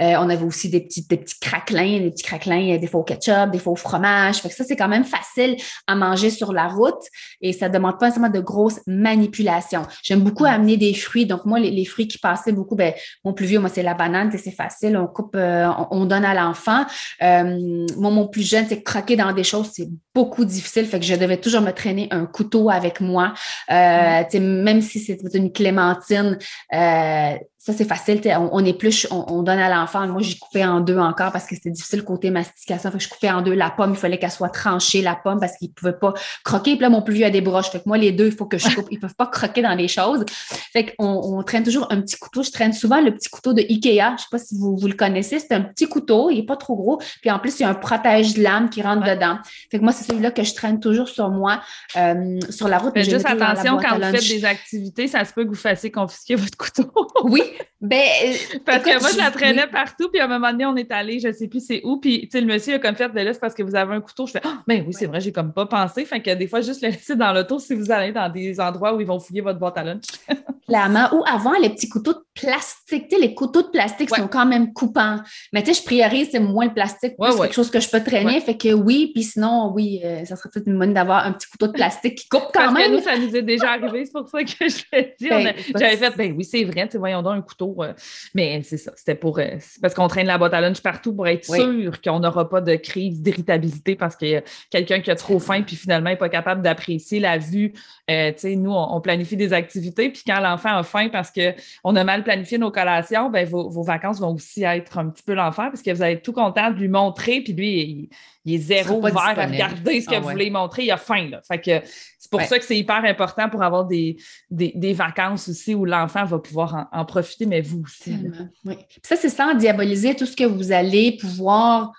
Euh, 0.00 0.14
on 0.18 0.28
avait 0.28 0.44
aussi 0.44 0.68
des 0.68 0.80
petits, 0.80 1.06
des 1.06 1.16
petits 1.16 1.38
craquelins, 1.40 2.00
des 2.00 2.10
petits 2.10 2.24
craquelins, 2.24 2.76
des 2.78 2.86
faux 2.86 3.02
ketchup, 3.02 3.50
des 3.50 3.58
faux 3.58 3.76
fromages. 3.76 4.38
Fait 4.38 4.48
que 4.48 4.54
ça, 4.54 4.64
c'est 4.64 4.76
quand 4.76 4.88
même 4.88 5.04
facile 5.04 5.56
à 5.86 5.94
manger 5.94 6.30
sur 6.30 6.52
la 6.52 6.68
route 6.68 7.02
et 7.40 7.52
ça 7.52 7.68
demande 7.68 7.98
pas 7.98 8.06
nécessairement 8.06 8.32
de 8.32 8.40
grosses 8.40 8.80
manipulations. 8.86 9.82
J'aime 10.02 10.20
beaucoup 10.20 10.44
amener 10.44 10.76
des 10.76 10.94
fruits. 10.94 11.26
Donc, 11.26 11.44
moi, 11.44 11.58
les, 11.58 11.84
fruits 11.84 12.08
qui 12.08 12.18
passaient 12.18 12.52
beaucoup, 12.52 12.76
ben, 12.76 12.92
mon 13.24 13.32
plus 13.32 13.46
vieux, 13.46 13.60
moi, 13.60 13.68
c'est 13.68 13.82
la 13.82 13.94
banane, 13.94 14.30
c'est 14.36 14.50
facile. 14.50 14.96
On 14.96 15.06
coupe, 15.06 15.36
euh, 15.36 15.68
on, 15.90 16.06
donne 16.06 16.24
à 16.24 16.34
l'enfant. 16.34 16.84
Euh, 17.22 17.86
moi, 17.96 18.10
mon 18.10 18.26
plus 18.26 18.48
jeune, 18.48 18.66
c'est 18.68 18.82
croquer 18.82 19.16
dans 19.16 19.32
des 19.32 19.44
choses, 19.44 19.70
c'est 19.72 19.88
beaucoup 20.14 20.44
difficile. 20.44 20.86
Fait 20.86 20.98
que 20.98 21.06
je 21.06 21.14
devais 21.14 21.36
toujours 21.36 21.60
me 21.60 21.72
traîner 21.72 22.08
un 22.10 22.26
couteau 22.26 22.70
avec 22.70 23.00
moi. 23.00 23.34
Euh, 23.70 24.22
même 24.64 24.80
si 24.80 24.98
c'est 24.98 25.20
une 25.34 25.52
clémentine, 25.52 26.38
euh, 26.72 27.36
ça, 27.64 27.72
c'est 27.72 27.86
facile. 27.86 28.20
On, 28.26 28.50
on, 28.52 28.62
épluche, 28.62 29.06
on, 29.10 29.24
on 29.26 29.42
donne 29.42 29.58
à 29.58 29.74
l'enfant. 29.74 30.06
Moi, 30.06 30.20
j'ai 30.20 30.36
coupé 30.36 30.62
en 30.66 30.80
deux 30.80 30.98
encore 30.98 31.32
parce 31.32 31.46
que 31.46 31.54
c'était 31.54 31.70
difficile 31.70 32.04
côté 32.04 32.28
mastication. 32.28 32.90
Fait 32.90 32.98
que 32.98 33.04
je 33.04 33.08
coupais 33.08 33.30
en 33.30 33.40
deux 33.40 33.54
la 33.54 33.70
pomme. 33.70 33.92
Il 33.92 33.96
fallait 33.96 34.18
qu'elle 34.18 34.30
soit 34.30 34.50
tranchée, 34.50 35.00
la 35.00 35.14
pomme, 35.14 35.40
parce 35.40 35.56
qu'il 35.56 35.68
ne 35.68 35.72
pouvait 35.72 35.94
pas 35.94 36.12
croquer. 36.44 36.72
Puis 36.72 36.82
là, 36.82 36.90
mon 36.90 37.00
plus 37.00 37.14
vieux 37.14 37.24
a 37.24 37.30
des 37.30 37.40
broches. 37.40 37.70
Fait 37.70 37.78
que 37.78 37.84
moi, 37.86 37.96
les 37.96 38.12
deux, 38.12 38.26
il 38.26 38.32
faut 38.32 38.44
que 38.44 38.58
je 38.58 38.68
coupe. 38.74 38.88
Ils 38.90 38.96
ne 38.96 39.00
peuvent 39.00 39.14
pas 39.14 39.28
croquer 39.28 39.62
dans 39.62 39.74
les 39.74 39.88
choses. 39.88 40.26
Fait 40.74 40.94
qu'on 40.94 41.06
on 41.06 41.42
traîne 41.42 41.62
toujours 41.62 41.90
un 41.90 42.02
petit 42.02 42.16
couteau. 42.18 42.42
Je 42.42 42.50
traîne 42.50 42.74
souvent 42.74 43.00
le 43.00 43.14
petit 43.14 43.30
couteau 43.30 43.54
de 43.54 43.62
Ikea. 43.62 44.08
Je 44.08 44.12
ne 44.12 44.18
sais 44.18 44.26
pas 44.30 44.38
si 44.38 44.58
vous, 44.58 44.76
vous 44.76 44.86
le 44.86 44.92
connaissez. 44.92 45.38
C'est 45.38 45.54
un 45.54 45.62
petit 45.62 45.88
couteau. 45.88 46.28
Il 46.28 46.36
n'est 46.36 46.42
pas 46.46 46.56
trop 46.56 46.76
gros. 46.76 47.00
Puis 47.22 47.30
en 47.30 47.38
plus, 47.38 47.60
il 47.60 47.62
y 47.62 47.64
a 47.64 47.70
un 47.70 47.74
protège-lame 47.74 48.68
qui 48.68 48.82
rentre 48.82 49.06
dedans. 49.06 49.38
Fait 49.70 49.78
que 49.78 49.82
moi, 49.82 49.92
c'est 49.92 50.04
celui-là 50.04 50.32
que 50.32 50.42
je 50.42 50.52
traîne 50.52 50.80
toujours 50.80 51.08
sur 51.08 51.30
moi, 51.30 51.62
euh, 51.96 52.38
sur 52.50 52.68
la 52.68 52.76
route. 52.76 52.92
Mais 52.94 53.04
juste 53.04 53.24
attention, 53.24 53.78
quand 53.78 53.96
vous 53.96 54.02
faites 54.02 54.28
des 54.28 54.44
activités, 54.44 55.08
ça 55.08 55.24
se 55.24 55.32
peut 55.32 55.44
que 55.44 55.48
vous 55.48 55.54
fassiez 55.54 55.90
confisquer 55.90 56.34
votre 56.34 56.58
couteau. 56.58 56.92
oui. 57.24 57.53
Ben, 57.80 58.00
euh, 58.00 58.58
parce 58.64 58.82
que 58.82 58.98
moi, 58.98 59.10
je 59.12 59.18
la 59.18 59.30
traînais 59.30 59.66
partout, 59.66 60.08
puis 60.10 60.18
à 60.18 60.24
un 60.24 60.28
moment 60.28 60.50
donné, 60.50 60.64
on 60.64 60.76
est 60.76 60.90
allé, 60.90 61.20
je 61.20 61.28
ne 61.28 61.32
sais 61.32 61.48
plus 61.48 61.64
c'est 61.64 61.82
où, 61.84 61.98
puis 61.98 62.22
tu 62.22 62.30
sais, 62.30 62.40
le 62.40 62.46
monsieur 62.46 62.76
a 62.76 62.78
comme 62.78 62.94
fait 62.94 63.10
de 63.10 63.20
là, 63.20 63.34
c'est 63.34 63.40
parce 63.40 63.54
que 63.54 63.62
vous 63.62 63.76
avez 63.76 63.94
un 63.94 64.00
couteau. 64.00 64.26
Je 64.26 64.32
fais, 64.32 64.40
ah, 64.42 64.62
ben 64.66 64.84
oui, 64.86 64.94
c'est 64.94 65.06
vrai, 65.06 65.20
j'ai 65.20 65.32
comme 65.32 65.52
pas 65.52 65.66
pensé. 65.66 66.04
Fait 66.06 66.22
que 66.22 66.32
des 66.34 66.46
fois, 66.46 66.62
juste 66.62 66.82
le 66.82 66.88
laisser 66.88 67.14
dans 67.14 67.32
l'auto 67.32 67.58
si 67.58 67.74
vous 67.74 67.90
allez 67.90 68.12
dans 68.12 68.30
des 68.30 68.58
endroits 68.58 68.94
où 68.94 69.00
ils 69.00 69.06
vont 69.06 69.20
fouiller 69.20 69.42
votre 69.42 69.58
boîte 69.58 69.76
à 69.76 69.84
lunch. 69.84 70.04
Clairement. 70.66 71.08
Ou 71.12 71.22
avant, 71.26 71.52
les 71.60 71.68
petits 71.68 71.90
couteaux 71.90 72.14
de 72.14 72.24
plastique, 72.32 73.08
tu 73.08 73.16
sais, 73.16 73.20
les 73.20 73.34
couteaux 73.34 73.60
de 73.60 73.68
plastique 73.68 74.08
sont 74.08 74.28
quand 74.28 74.46
même 74.46 74.72
coupants. 74.72 75.18
Mais 75.52 75.62
tu 75.62 75.74
sais, 75.74 75.80
je 75.80 75.84
prierise, 75.84 76.28
c'est 76.32 76.40
moins 76.40 76.64
le 76.64 76.72
plastique, 76.72 77.16
plus 77.18 77.36
quelque 77.36 77.54
chose 77.54 77.70
que 77.70 77.80
je 77.80 77.90
peux 77.90 78.02
traîner. 78.02 78.40
Fait 78.40 78.56
que 78.56 78.72
oui, 78.72 79.10
puis 79.12 79.24
sinon, 79.24 79.72
oui, 79.74 80.00
euh, 80.02 80.24
ça 80.24 80.36
serait 80.36 80.48
peut-être 80.50 80.66
une 80.66 80.78
bonne 80.78 80.94
d'avoir 80.94 81.26
un 81.26 81.32
petit 81.32 81.48
couteau 81.48 81.66
de 81.66 81.72
plastique 81.72 82.14
qui 82.16 82.28
coupe 82.28 82.48
quand 82.54 82.72
même. 82.72 82.92
Que 82.92 82.96
nous, 82.96 83.02
ça 83.02 83.18
nous 83.18 83.36
est 83.36 83.42
déjà 83.42 83.72
arrivé, 83.72 84.06
c'est 84.06 84.12
pour 84.12 84.28
ça 84.28 84.42
que 84.42 84.68
je 84.68 84.82
l'ai 84.92 85.14
dit. 85.20 85.28
Ben, 85.28 85.54
j'avais 85.76 85.96
fait, 85.96 86.16
ben 86.16 86.34
oui, 86.36 86.44
c'est 86.44 86.64
vrai, 86.64 86.88
voyons 86.94 87.20
donc 87.20 87.34
un 87.34 87.42
couteau. 87.44 87.76
Euh, 87.80 87.92
mais 88.34 88.62
c'est 88.62 88.76
ça, 88.76 88.92
c'était 88.96 89.14
pour. 89.14 89.38
Euh, 89.38 89.56
parce 89.80 89.94
qu'on 89.94 90.08
traîne 90.08 90.26
la 90.26 90.38
boîte 90.38 90.54
à 90.54 90.60
lunch 90.60 90.80
partout 90.80 91.14
pour 91.14 91.26
être 91.28 91.44
sûr 91.44 92.00
qu'on 92.02 92.20
n'aura 92.20 92.48
pas 92.48 92.60
de 92.60 92.74
crise 92.76 93.20
d'irritabilité 93.20 93.94
parce 93.94 94.16
qu'il 94.16 94.28
y 94.28 94.36
a 94.36 94.42
quelqu'un 94.70 95.00
qui 95.00 95.10
a 95.10 95.14
trop 95.14 95.38
faim 95.38 95.62
puis 95.62 95.76
finalement 95.76 96.10
n'est 96.10 96.16
pas 96.16 96.28
capable 96.28 96.62
d'apprécier 96.62 97.20
la 97.20 97.38
vue. 97.38 97.72
Euh, 98.10 98.32
tu 98.32 98.38
sais, 98.38 98.56
nous, 98.56 98.72
on, 98.72 99.00
planifie 99.00 99.36
des 99.36 99.52
activités, 99.52 100.10
puis 100.10 100.22
quand 100.26 100.40
l'enfant 100.40 100.76
a 100.76 100.82
faim 100.82 101.08
parce 101.10 101.30
qu'on 101.30 101.96
a 101.96 102.04
mal 102.04 102.24
planifié 102.24 102.58
nos 102.58 102.70
collations, 102.70 103.30
ben 103.30 103.46
vos, 103.46 103.82
vacances 103.82 104.20
vont 104.20 104.34
aussi 104.34 104.62
être 104.62 104.98
un 104.98 105.10
petit 105.10 105.22
peu 105.22 105.34
l'enfer 105.34 105.66
parce 105.70 105.82
que 105.82 105.90
vous 105.90 106.02
allez 106.02 106.14
être 106.14 106.22
tout 106.22 106.32
content 106.32 106.70
de 106.70 106.76
lui 106.76 106.88
montrer, 106.88 107.40
puis 107.42 107.52
lui, 107.52 107.80
il, 107.82 108.08
est 108.46 108.58
zéro 108.58 108.98
ouvert 108.98 109.16
à 109.16 109.46
regarder 109.46 110.00
ce 110.00 110.08
que 110.08 110.14
ah 110.14 110.20
vous 110.20 110.28
voulez 110.28 110.50
montrer, 110.50 110.84
il 110.84 110.90
a 110.90 110.96
faim. 110.96 111.28
Là. 111.30 111.40
Fait 111.46 111.58
que 111.58 111.86
c'est 112.18 112.30
pour 112.30 112.42
ça 112.42 112.58
que 112.58 112.64
c'est 112.64 112.76
hyper 112.76 113.04
important 113.04 113.48
pour 113.48 113.62
avoir 113.62 113.86
des, 113.86 114.16
des, 114.50 114.92
vacances 114.92 115.48
aussi 115.48 115.74
où 115.74 115.84
l'enfant 115.84 116.24
va 116.24 116.38
pouvoir 116.38 116.88
en, 116.92 117.04
profiter, 117.04 117.46
mais 117.46 117.60
vous 117.60 117.82
aussi. 117.82 118.16
Oui. 118.64 118.76
Ça, 119.02 119.16
c'est 119.16 119.28
sans 119.28 119.54
diaboliser 119.54 120.14
tout 120.14 120.26
ce 120.26 120.36
que 120.36 120.44
vous 120.44 120.72
allez 120.72 121.16
pouvoir 121.16 121.92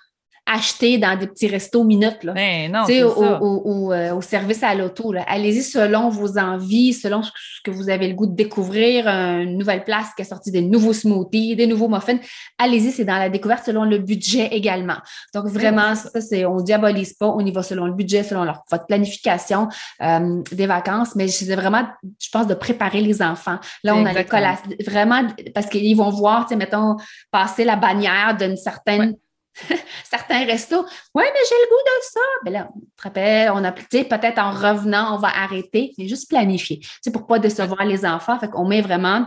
acheter 0.46 0.98
dans 0.98 1.18
des 1.18 1.26
petits 1.26 1.48
restos 1.48 1.82
minutes. 1.82 2.22
Là. 2.22 2.32
Ben 2.32 2.70
non, 2.70 2.84
au, 2.84 3.92
euh, 3.92 4.14
au, 4.14 4.20
service 4.20 4.62
à 4.62 4.74
l'auto. 4.74 5.12
Allez-y 5.26 5.62
selon 5.62 6.08
vos 6.08 6.38
envies, 6.38 6.92
selon 6.92 7.22
ce 7.22 7.32
que 7.64 7.72
vous 7.72 7.90
avez 7.90 8.06
le 8.06 8.14
goût 8.14 8.26
de 8.26 8.34
découvrir, 8.34 9.08
une 9.08 9.58
nouvelle 9.58 9.82
place 9.82 10.08
qui 10.14 10.22
a 10.22 10.24
sorti 10.24 10.52
des 10.52 10.62
nouveaux 10.62 10.92
smoothies, 10.92 11.56
des 11.56 11.66
nouveaux 11.66 11.88
muffins. 11.88 12.18
Allez-y, 12.58 12.92
c'est 12.92 13.04
dans 13.04 13.18
la 13.18 13.28
découverte 13.28 13.64
selon 13.66 13.84
le 13.84 13.98
budget 13.98 14.48
également. 14.52 14.96
Donc, 15.34 15.46
vraiment, 15.46 15.96
ça, 15.96 16.20
c'est, 16.20 16.44
on 16.44 16.58
ne 16.58 16.62
diabolise 16.62 17.14
pas, 17.14 17.26
on 17.26 17.40
y 17.40 17.50
va 17.50 17.64
selon 17.64 17.86
le 17.86 17.92
budget, 17.92 18.22
selon 18.22 18.44
leur, 18.44 18.62
votre 18.70 18.86
planification 18.86 19.68
euh, 20.00 20.42
des 20.52 20.66
vacances, 20.66 21.16
mais 21.16 21.26
c'est 21.26 21.56
vraiment, 21.56 21.82
je 22.20 22.28
pense, 22.30 22.46
de 22.46 22.54
préparer 22.54 23.00
les 23.00 23.20
enfants. 23.20 23.58
Là, 23.82 23.96
on 23.96 24.06
a 24.06 24.12
l'école, 24.12 24.44
vraiment, 24.86 25.26
parce 25.54 25.66
qu'ils 25.66 25.96
vont 25.96 26.10
voir, 26.10 26.46
tu 26.46 26.50
sais, 26.50 26.56
mettons, 26.56 26.96
passer 27.32 27.64
la 27.64 27.74
bannière 27.74 28.36
d'une 28.38 28.56
certaine 28.56 29.16
certains 30.04 30.44
restos. 30.44 30.84
Oui, 31.14 31.24
mais 31.24 31.40
j'ai 31.48 31.54
le 31.54 31.68
goût 31.68 31.82
de 31.84 32.02
ça. 32.02 32.20
Mais 32.44 32.50
ben 32.50 32.58
là, 32.58 32.68
on 32.74 32.80
te 32.80 33.02
rappelle, 33.02 33.50
on 33.50 33.64
a 33.64 33.72
peut-être 33.72 34.38
en 34.38 34.50
revenant, 34.50 35.14
on 35.14 35.18
va 35.18 35.28
arrêter, 35.28 35.92
mais 35.98 36.08
juste 36.08 36.28
planifier. 36.28 36.80
C'est 37.02 37.10
pour 37.10 37.22
ne 37.22 37.26
pas 37.26 37.38
décevoir 37.38 37.84
les 37.84 38.04
enfants. 38.04 38.38
Fait 38.38 38.48
qu'on 38.48 38.66
met 38.66 38.82
vraiment 38.82 39.26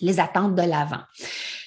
les 0.00 0.20
attentes 0.20 0.54
de 0.54 0.62
l'avant. 0.62 1.02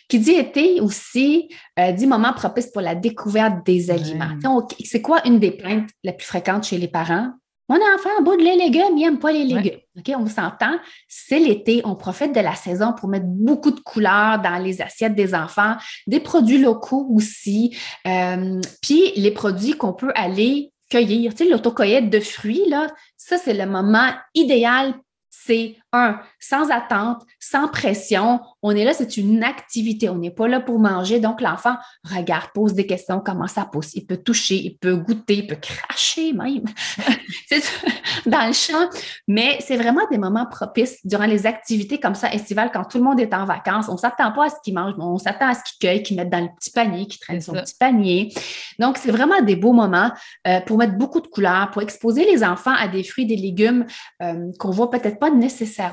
Qui 0.08 0.20
dit 0.20 0.34
été 0.34 0.82
aussi, 0.82 1.50
euh, 1.80 1.92
dit 1.92 2.06
moment 2.06 2.34
propice 2.34 2.68
pour 2.68 2.82
la 2.82 2.94
découverte 2.94 3.66
des 3.66 3.90
aliments. 3.90 4.38
C'est 4.84 5.02
quoi 5.02 5.26
une 5.26 5.40
des 5.40 5.52
plaintes 5.52 5.90
les 6.04 6.14
plus 6.14 6.28
fréquentes 6.28 6.66
chez 6.66 6.78
les 6.78 6.88
parents? 6.88 7.32
Mon 7.68 7.78
enfant 7.78 8.22
bout 8.22 8.38
de 8.38 8.44
les 8.44 8.56
légumes, 8.56 8.98
il 8.98 9.06
n'aime 9.06 9.20
pas 9.20 9.32
les 9.32 9.44
légumes. 9.44 9.80
OK, 9.98 10.12
on 10.18 10.28
s'entend. 10.28 10.78
C'est 11.08 11.40
l'été, 11.40 11.82
on 11.84 11.96
profite 11.96 12.34
de 12.34 12.40
la 12.40 12.54
saison 12.54 12.94
pour 12.94 13.10
mettre 13.10 13.26
beaucoup 13.26 13.72
de 13.72 13.80
couleurs 13.80 14.40
dans 14.40 14.62
les 14.62 14.82
assiettes 14.82 15.16
des 15.16 15.34
enfants, 15.34 15.76
des 16.06 16.20
produits 16.20 16.60
locaux 16.60 17.08
aussi, 17.12 17.76
euh, 18.08 18.60
puis 18.82 19.14
les 19.16 19.32
produits 19.32 19.74
qu'on 19.74 19.94
peut 19.94 20.12
aller 20.16 20.72
cueillir. 20.90 21.34
Tu 21.34 21.44
sais, 21.44 21.50
l'autocueillette 21.50 22.10
de 22.10 22.20
fruits, 22.20 22.70
là, 22.70 22.88
ça, 23.18 23.38
c'est 23.38 23.54
le 23.54 23.66
moment 23.66 24.12
idéal. 24.36 24.94
C'est 25.30 25.76
un, 25.96 26.20
sans 26.40 26.70
attente, 26.72 27.24
sans 27.40 27.68
pression. 27.68 28.40
On 28.62 28.72
est 28.72 28.84
là, 28.84 28.94
c'est 28.94 29.18
une 29.18 29.44
activité. 29.44 30.10
On 30.10 30.18
n'est 30.18 30.32
pas 30.32 30.48
là 30.48 30.60
pour 30.60 30.80
manger. 30.80 31.20
Donc, 31.20 31.42
l'enfant 31.42 31.76
regarde, 32.04 32.50
pose 32.54 32.74
des 32.74 32.86
questions, 32.86 33.22
comment 33.24 33.48
ça 33.48 33.66
pousse. 33.66 33.94
Il 33.96 34.06
peut 34.06 34.18
toucher, 34.18 34.56
il 34.56 34.78
peut 34.78 34.96
goûter, 34.96 35.38
il 35.38 35.48
peut 35.48 35.58
cracher 35.62 36.34
même 36.34 36.66
dans 38.26 38.48
le 38.48 38.54
champ. 38.54 38.90
Mais 39.28 39.58
c'est 39.60 39.78
vraiment 39.78 40.02
des 40.12 40.18
moments 40.18 40.46
propices 40.46 41.00
durant 41.06 41.26
les 41.26 41.46
activités 41.46 42.00
comme 42.00 42.16
ça 42.16 42.34
estivales, 42.34 42.72
quand 42.74 42.86
tout 42.86 42.98
le 42.98 43.04
monde 43.04 43.20
est 43.20 43.34
en 43.34 43.46
vacances. 43.46 43.90
On 43.90 43.94
ne 43.94 43.98
s'attend 43.98 44.32
pas 44.32 44.46
à 44.46 44.50
ce 44.50 44.56
qu'il 44.64 44.74
mange, 44.74 44.94
on 44.98 45.18
s'attend 45.18 45.50
à 45.50 45.54
ce 45.54 45.62
qu'il 45.64 45.88
cueille, 45.88 46.04
qu'il 46.04 46.18
mette 46.18 46.30
dans 46.30 46.42
le 46.42 46.50
petit 46.58 46.72
panier, 46.72 47.06
qu'il 47.08 47.20
traîne 47.20 47.42
son 47.42 47.54
petit 47.54 47.76
panier. 47.80 48.34
Donc, 48.80 48.98
c'est 48.98 49.12
vraiment 49.12 49.42
des 49.42 49.56
beaux 49.56 49.74
moments 49.74 50.12
euh, 50.48 50.60
pour 50.62 50.78
mettre 50.78 50.98
beaucoup 50.98 51.22
de 51.22 51.28
couleurs, 51.28 51.72
pour 51.72 51.82
exposer 51.82 52.26
les 52.26 52.44
enfants 52.44 52.76
à 52.78 52.88
des 52.88 53.04
fruits, 53.04 53.26
des 53.26 53.36
légumes 53.36 53.86
euh, 54.22 54.52
qu'on 54.60 54.72
voit 54.72 54.90
peut-être 54.90 55.20
pas 55.20 55.30
nécessairement 55.30 55.85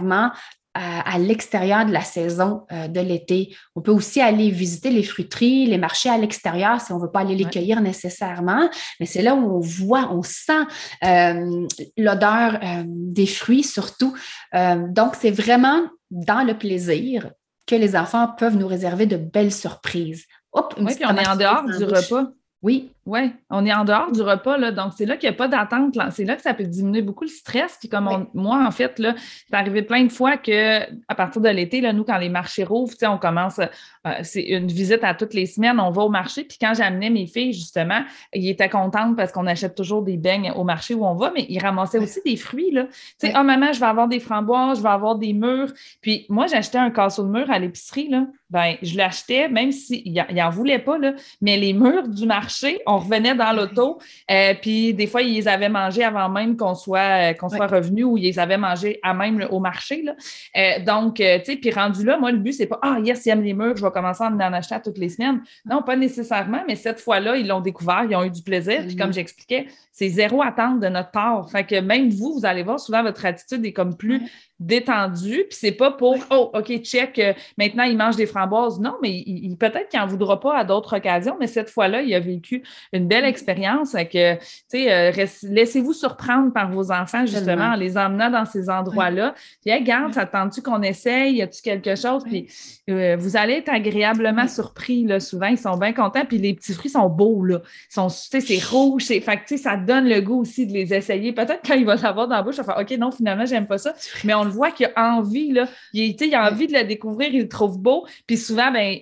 à, 0.75 1.19
l'extérieur 1.19 1.85
de 1.85 1.93
la 1.93 2.01
saison 2.01 2.63
euh, 2.73 2.89
de 2.89 3.01
l'été. 3.01 3.55
On 3.77 3.83
peut 3.83 3.91
aussi 3.91 4.21
aller 4.21 4.51
visiter 4.51 4.91
les 4.91 5.03
fruiteries, 5.03 5.67
les 5.67 5.79
marchés 5.79 6.09
à 6.09 6.17
l'extérieur 6.17 6.81
si 6.81 6.93
on 6.93 6.97
ne 6.97 7.03
veut 7.03 7.11
pas 7.11 7.21
aller 7.21 7.35
les 7.35 7.45
cueillir 7.45 7.81
nécessairement, 7.81 8.71
mais 8.99 9.07
c'est 9.07 9.23
là 9.23 9.35
où 9.35 9.57
on 9.57 9.61
voit, 9.61 10.11
on 10.13 10.23
sent 10.23 10.63
euh, 11.05 11.67
l'odeur 11.99 12.59
euh, 12.63 12.85
des 12.87 13.27
fruits 13.27 13.65
surtout. 13.65 14.15
donc, 14.53 15.15
c'est 15.21 15.31
vraiment 15.31 15.83
dans 16.11 16.43
le 16.43 16.57
plaisir 16.57 17.31
que 17.67 17.75
les 17.75 17.97
enfants 17.97 18.29
peuvent 18.29 18.57
nous 18.57 18.67
réserver 18.67 19.07
de 19.07 19.17
belles 19.17 19.53
surprises. 19.53 20.25
oui, 20.55 20.95
puis 20.95 21.05
on 21.07 21.17
est 21.17 21.29
en 21.29 21.37
dehors 21.37 21.65
du 21.65 21.85
repas. 21.85 22.31
Oui. 22.63 22.92
Oui, 23.05 23.33
on 23.51 23.67
est 23.67 23.73
en 23.73 23.85
dehors 23.85 24.13
du 24.13 24.23
repas, 24.23 24.57
là, 24.57 24.71
donc 24.71 24.93
c'est 24.97 25.07
là 25.07 25.17
qu'il 25.17 25.29
n'y 25.29 25.35
a 25.35 25.37
pas 25.37 25.49
d'attente. 25.49 25.99
C'est 26.13 26.25
là 26.25 26.37
que 26.37 26.43
ça 26.43 26.55
peut 26.55 26.63
diminuer 26.63 27.03
beaucoup 27.03 27.25
le 27.25 27.31
stress. 27.31 27.77
Puis 27.81 27.89
comme 27.89 28.29
moi, 28.33 28.65
en 28.65 28.71
fait, 28.71 29.01
là, 29.01 29.15
c'est 29.17 29.57
arrivé 29.57 29.83
plein 29.83 30.05
de 30.05 30.13
fois 30.13 30.37
qu'à 30.37 30.87
partir 31.17 31.43
de 31.43 31.49
l'été, 31.49 31.81
là, 31.81 31.93
nous, 31.93 32.05
quand 32.05 32.19
les 32.19 32.29
marchés 32.29 32.63
rouvrent, 32.63 32.95
on 33.03 33.19
commence, 33.19 33.59
euh, 33.59 34.13
c'est 34.23 34.43
une 34.43 34.69
visite 34.69 35.03
à 35.03 35.15
toutes 35.15 35.35
les 35.35 35.47
semaines, 35.47 35.81
on 35.81 35.91
va 35.91 36.03
au 36.03 36.11
marché. 36.11 36.45
Puis 36.45 36.59
quand 36.61 36.75
j'amenais 36.75 37.11
mes 37.11 37.27
filles, 37.27 37.53
justement, 37.53 38.03
ils 38.33 38.49
étaient 38.49 38.69
contentes 38.69 39.17
parce 39.17 39.33
qu'on 39.33 39.49
achète 39.49 39.75
toujours 39.75 40.03
des 40.03 40.17
beignes 40.17 40.53
au 40.55 40.63
marché 40.63 40.95
où 40.95 41.05
on 41.05 41.15
va, 41.15 41.33
mais 41.35 41.45
ils 41.49 41.59
ramassaient 41.59 41.99
aussi 41.99 42.21
des 42.25 42.37
fruits. 42.37 42.71
Là. 42.71 42.85
Tu 42.85 43.27
sais, 43.27 43.33
oh 43.37 43.43
maman, 43.43 43.73
je 43.73 43.81
vais 43.81 43.87
avoir 43.87 44.07
des 44.07 44.21
framboises, 44.21 44.79
je 44.79 44.83
vais 44.83 44.89
avoir 44.89 45.17
des 45.17 45.33
mûres. 45.33 45.73
Puis 46.03 46.25
moi, 46.29 46.47
j'achetais 46.47 46.79
un 46.79 46.91
casseau 46.91 47.25
de 47.25 47.31
mûres 47.31 47.51
à 47.51 47.59
l'épicerie, 47.59 48.09
là. 48.09 48.27
Ben, 48.53 48.75
je 48.83 48.99
l'achetais, 48.99 49.49
même 49.49 49.73
s'il 49.73 50.13
n'en 50.13 50.51
voulait 50.51 50.79
pas, 50.79 50.99
là, 50.99 51.15
mais 51.41 51.57
les 51.57 51.73
mûres 51.73 52.07
du 52.07 52.27
marché, 52.27 52.81
on 52.85 52.92
revenait 52.99 53.35
dans 53.35 53.53
l'auto, 53.53 53.99
euh, 54.31 54.55
puis 54.61 54.95
des 54.95 55.07
fois, 55.07 55.23
ils 55.23 55.35
les 55.35 55.49
avaient 55.49 55.69
mangés 55.69 56.05
avant 56.05 56.29
même 56.29 56.57
qu'on 56.57 56.75
soit, 56.75 57.31
euh, 57.31 57.35
qu'on 57.35 57.49
soit 57.49 57.67
revenu 57.67 58.05
ou 58.05 58.19
ils 58.19 58.25
les 58.25 58.39
avaient 58.39 58.59
mangés 58.59 58.99
à 59.03 59.15
même 59.15 59.47
au 59.51 59.61
marché. 59.61 60.03
Là. 60.03 60.15
Euh, 60.57 60.85
donc, 60.85 61.17
tu 61.17 61.25
sais, 61.25 61.57
puis 61.57 61.71
rendu 61.71 62.05
là, 62.05 62.19
moi, 62.19 62.33
le 62.33 62.39
but, 62.39 62.53
c'est 62.53 62.67
pas 62.67 62.79
Ah, 62.83 62.99
yes, 63.03 63.27
ils 63.27 63.31
aiment 63.31 63.43
les 63.43 63.55
murs, 63.55 63.77
je 63.77 63.85
vais 63.85 63.91
commencer 63.91 64.25
à 64.25 64.29
en 64.29 64.39
acheter 64.39 64.75
à 64.75 64.81
toutes 64.81 64.99
les 64.99 65.09
semaines. 65.09 65.41
Non, 65.65 65.83
pas 65.83 65.97
nécessairement, 65.97 66.63
mais 66.67 66.77
cette 66.77 67.01
fois-là, 67.01 67.37
ils 67.37 67.47
l'ont 67.47 67.61
découvert, 67.61 68.05
ils 68.09 68.17
ont 68.17 68.25
eu 68.25 68.31
du 68.31 68.43
plaisir. 68.43 68.83
Puis 68.87 68.97
comme 68.97 69.13
j'expliquais, 69.13 69.67
c'est 69.93 70.09
zéro 70.09 70.43
attente 70.43 70.81
de 70.81 70.89
notre 70.89 71.11
part. 71.11 71.51
Fait 71.51 71.65
que 71.65 71.81
même 71.81 72.09
vous, 72.11 72.35
vous 72.35 72.47
allez 72.47 72.63
voir, 72.63 72.81
souvent, 72.81 73.03
votre 73.03 73.25
attitude 73.27 73.65
est 73.65 73.73
comme 73.73 73.97
plus 73.97 74.23
détendu, 74.67 75.45
puis 75.49 75.59
c'est 75.59 75.73
pas 75.73 75.91
pour 75.91 76.17
oh 76.31 76.51
ok 76.55 76.79
check 76.83 77.19
euh, 77.19 77.33
maintenant 77.59 77.85
il 77.85 77.97
mange 77.97 78.17
des 78.17 78.27
framboises. 78.27 78.81
Non 78.81 78.95
mais 79.03 79.11
il, 79.11 79.57
peut-être 79.57 79.89
qu'il 79.89 80.01
en 80.01 80.07
voudra 80.07 80.41
pas 80.41 80.57
à 80.57 80.65
d'autres 80.65 80.97
occasions 80.97 81.37
mais 81.39 81.47
cette 81.47 81.71
fois-là 81.71 82.03
il 82.03 82.15
a 82.15 82.21
vécu 82.21 82.63
une 82.93 83.07
belle 83.09 83.25
expérience 83.25 83.93
que 83.93 84.35
tu 84.35 84.41
sais 84.69 84.93
euh, 84.93 85.27
laissez-vous 85.43 85.93
surprendre 85.93 86.53
par 86.53 86.71
vos 86.71 86.93
enfants 86.93 87.27
justement 87.27 87.73
en 87.73 87.75
les 87.75 87.97
emmenant 87.97 88.31
dans 88.31 88.45
ces 88.45 88.71
endroits-là. 88.71 89.35
Puis 89.63 89.71
hey, 89.71 89.83
garde 89.83 90.13
ça 90.13 90.29
tu 90.53 90.63
qu'on 90.63 90.83
essaye? 90.83 91.37
Y 91.37 91.43
a-tu 91.43 91.63
quelque 91.63 91.95
chose? 91.95 92.25
Puis 92.25 92.49
euh, 92.91 93.17
vous 93.19 93.37
allez 93.37 93.55
être 93.55 93.69
agréablement 93.69 94.49
surpris 94.49 95.05
là 95.05 95.21
souvent. 95.21 95.47
Ils 95.47 95.59
sont 95.59 95.77
bien 95.77 95.93
contents. 95.93 96.25
Puis 96.25 96.39
les 96.39 96.55
petits 96.55 96.73
fruits 96.73 96.91
sont 96.91 97.09
beaux 97.09 97.45
là. 97.45 97.61
Ils 97.91 97.95
sont 97.95 98.09
tu 98.09 98.15
sais 98.15 98.41
c'est 98.41 98.65
rouge 98.65 99.05
c'est 99.05 99.21
fait 99.21 99.39
que, 99.39 99.57
ça 99.57 99.77
donne 99.77 100.09
le 100.09 100.21
goût 100.21 100.41
aussi 100.41 100.67
de 100.67 100.73
les 100.73 100.95
essayer. 100.95 101.33
Peut-être 101.33 101.61
quand 101.67 101.75
il 101.75 101.85
va 101.85 101.97
l'avoir 101.97 102.29
dans 102.29 102.37
la 102.37 102.43
bouche 102.43 102.57
il 102.57 102.65
va 102.65 102.75
faire 102.75 102.83
ok 102.83 102.99
non 102.99 103.11
finalement 103.11 103.47
j'aime 103.47 103.67
pas 103.67 103.79
ça. 103.79 103.95
Mais 104.25 104.35
on 104.35 104.45
voit 104.53 104.71
qu'il 104.71 104.91
a 104.95 105.15
envie, 105.15 105.53
là. 105.53 105.69
Il, 105.93 106.15
il 106.21 106.35
a 106.35 106.51
envie 106.51 106.67
de 106.67 106.75
le 106.75 106.85
découvrir, 106.85 107.31
il 107.33 107.43
le 107.43 107.49
trouve 107.49 107.79
beau. 107.79 108.07
Puis 108.27 108.37
souvent, 108.37 108.71
ben, 108.71 108.99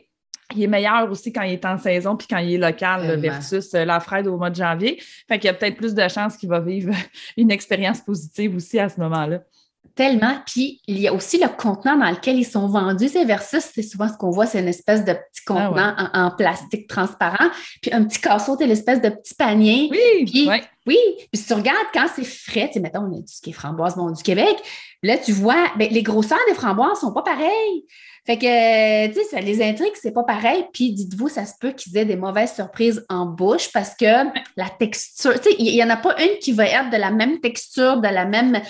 il 0.55 0.63
est 0.63 0.67
meilleur 0.67 1.11
aussi 1.11 1.33
quand 1.33 1.43
il 1.43 1.53
est 1.53 1.65
en 1.65 1.79
saison 1.79 2.17
puis 2.17 2.27
quand 2.29 2.39
il 2.39 2.55
est 2.55 2.59
local 2.59 3.21
versus 3.21 3.73
euh, 3.75 3.85
la 3.85 4.01
fraise 4.01 4.27
au 4.27 4.37
mois 4.37 4.51
de 4.51 4.57
janvier. 4.57 5.01
Fait 5.29 5.39
qu'il 5.39 5.47
y 5.47 5.51
a 5.51 5.55
peut-être 5.55 5.77
plus 5.77 5.95
de 5.95 6.09
chances 6.09 6.37
qu'il 6.37 6.49
va 6.49 6.61
vivre 6.61 6.93
une 7.37 7.51
expérience 7.51 8.01
positive 8.01 8.57
aussi 8.57 8.79
à 8.79 8.89
ce 8.89 9.01
moment-là. 9.01 9.41
Tellement. 9.95 10.37
Puis 10.47 10.81
il 10.87 10.99
y 10.99 11.09
a 11.09 11.13
aussi 11.13 11.39
le 11.39 11.49
contenant 11.49 11.97
dans 11.97 12.11
lequel 12.11 12.39
ils 12.39 12.45
sont 12.45 12.67
vendus. 12.69 13.09
C'est 13.09 13.25
versus, 13.25 13.65
c'est 13.75 13.83
souvent 13.83 14.09
ce 14.09 14.17
qu'on 14.17 14.31
voit, 14.31 14.47
c'est 14.47 14.61
une 14.61 14.69
espèce 14.69 15.05
de 15.05 15.13
petit 15.13 15.43
ah 15.49 15.53
contenant 15.53 15.95
en, 16.15 16.31
plastique 16.31 16.89
transparent. 16.89 17.51
Puis 17.83 17.93
un 17.93 18.05
petit 18.05 18.21
casseau, 18.21 18.57
c'est 18.59 18.67
l'espèce 18.67 19.01
de 19.01 19.09
petit 19.09 19.35
panier. 19.35 19.89
Oui. 19.91 20.25
Puis, 20.25 20.51
oui. 20.87 20.99
Puis 21.19 21.41
si 21.41 21.47
tu 21.47 21.55
regardes 21.55 21.87
quand 21.93 22.07
c'est 22.15 22.25
frais, 22.25 22.69
tu 22.69 22.75
sais, 22.75 22.81
mettons, 22.81 23.01
on 23.01 23.19
a 23.19 23.21
du 23.21 23.33
qui 23.43 23.51
est 23.51 23.55
framboise 23.55 23.97
bon, 23.97 24.11
du 24.11 24.23
Québec. 24.23 24.57
Là, 25.03 25.17
tu 25.19 25.33
vois, 25.33 25.73
ben, 25.79 25.89
les 25.91 26.03
grosseurs 26.03 26.39
des 26.49 26.55
framboises 26.55 27.01
sont 27.01 27.13
pas 27.13 27.23
pareilles. 27.23 27.85
Fait 28.27 28.37
que, 28.37 29.07
tu 29.09 29.15
sais, 29.15 29.25
ça 29.25 29.41
les 29.41 29.63
intrigue, 29.63 29.93
c'est 29.95 30.13
pas 30.13 30.25
pareil. 30.25 30.67
Puis 30.73 30.93
dites-vous, 30.93 31.29
ça 31.29 31.47
se 31.47 31.55
peut 31.59 31.73
qu'ils 31.73 31.97
aient 31.97 32.05
des 32.05 32.17
mauvaises 32.17 32.55
surprises 32.55 33.05
en 33.09 33.27
bouche 33.27 33.73
parce 33.73 33.95
que 33.95 34.29
la 34.57 34.69
texture, 34.79 35.41
tu 35.41 35.51
sais, 35.51 35.57
il 35.59 35.73
n'y 35.73 35.83
en 35.83 35.91
a 35.91 35.97
pas 35.97 36.21
une 36.23 36.39
qui 36.39 36.53
va 36.53 36.67
être 36.67 36.91
de 36.91 36.97
la 36.97 37.11
même 37.11 37.41
texture, 37.41 38.01
de 38.01 38.09
la 38.09 38.27
même 38.27 38.61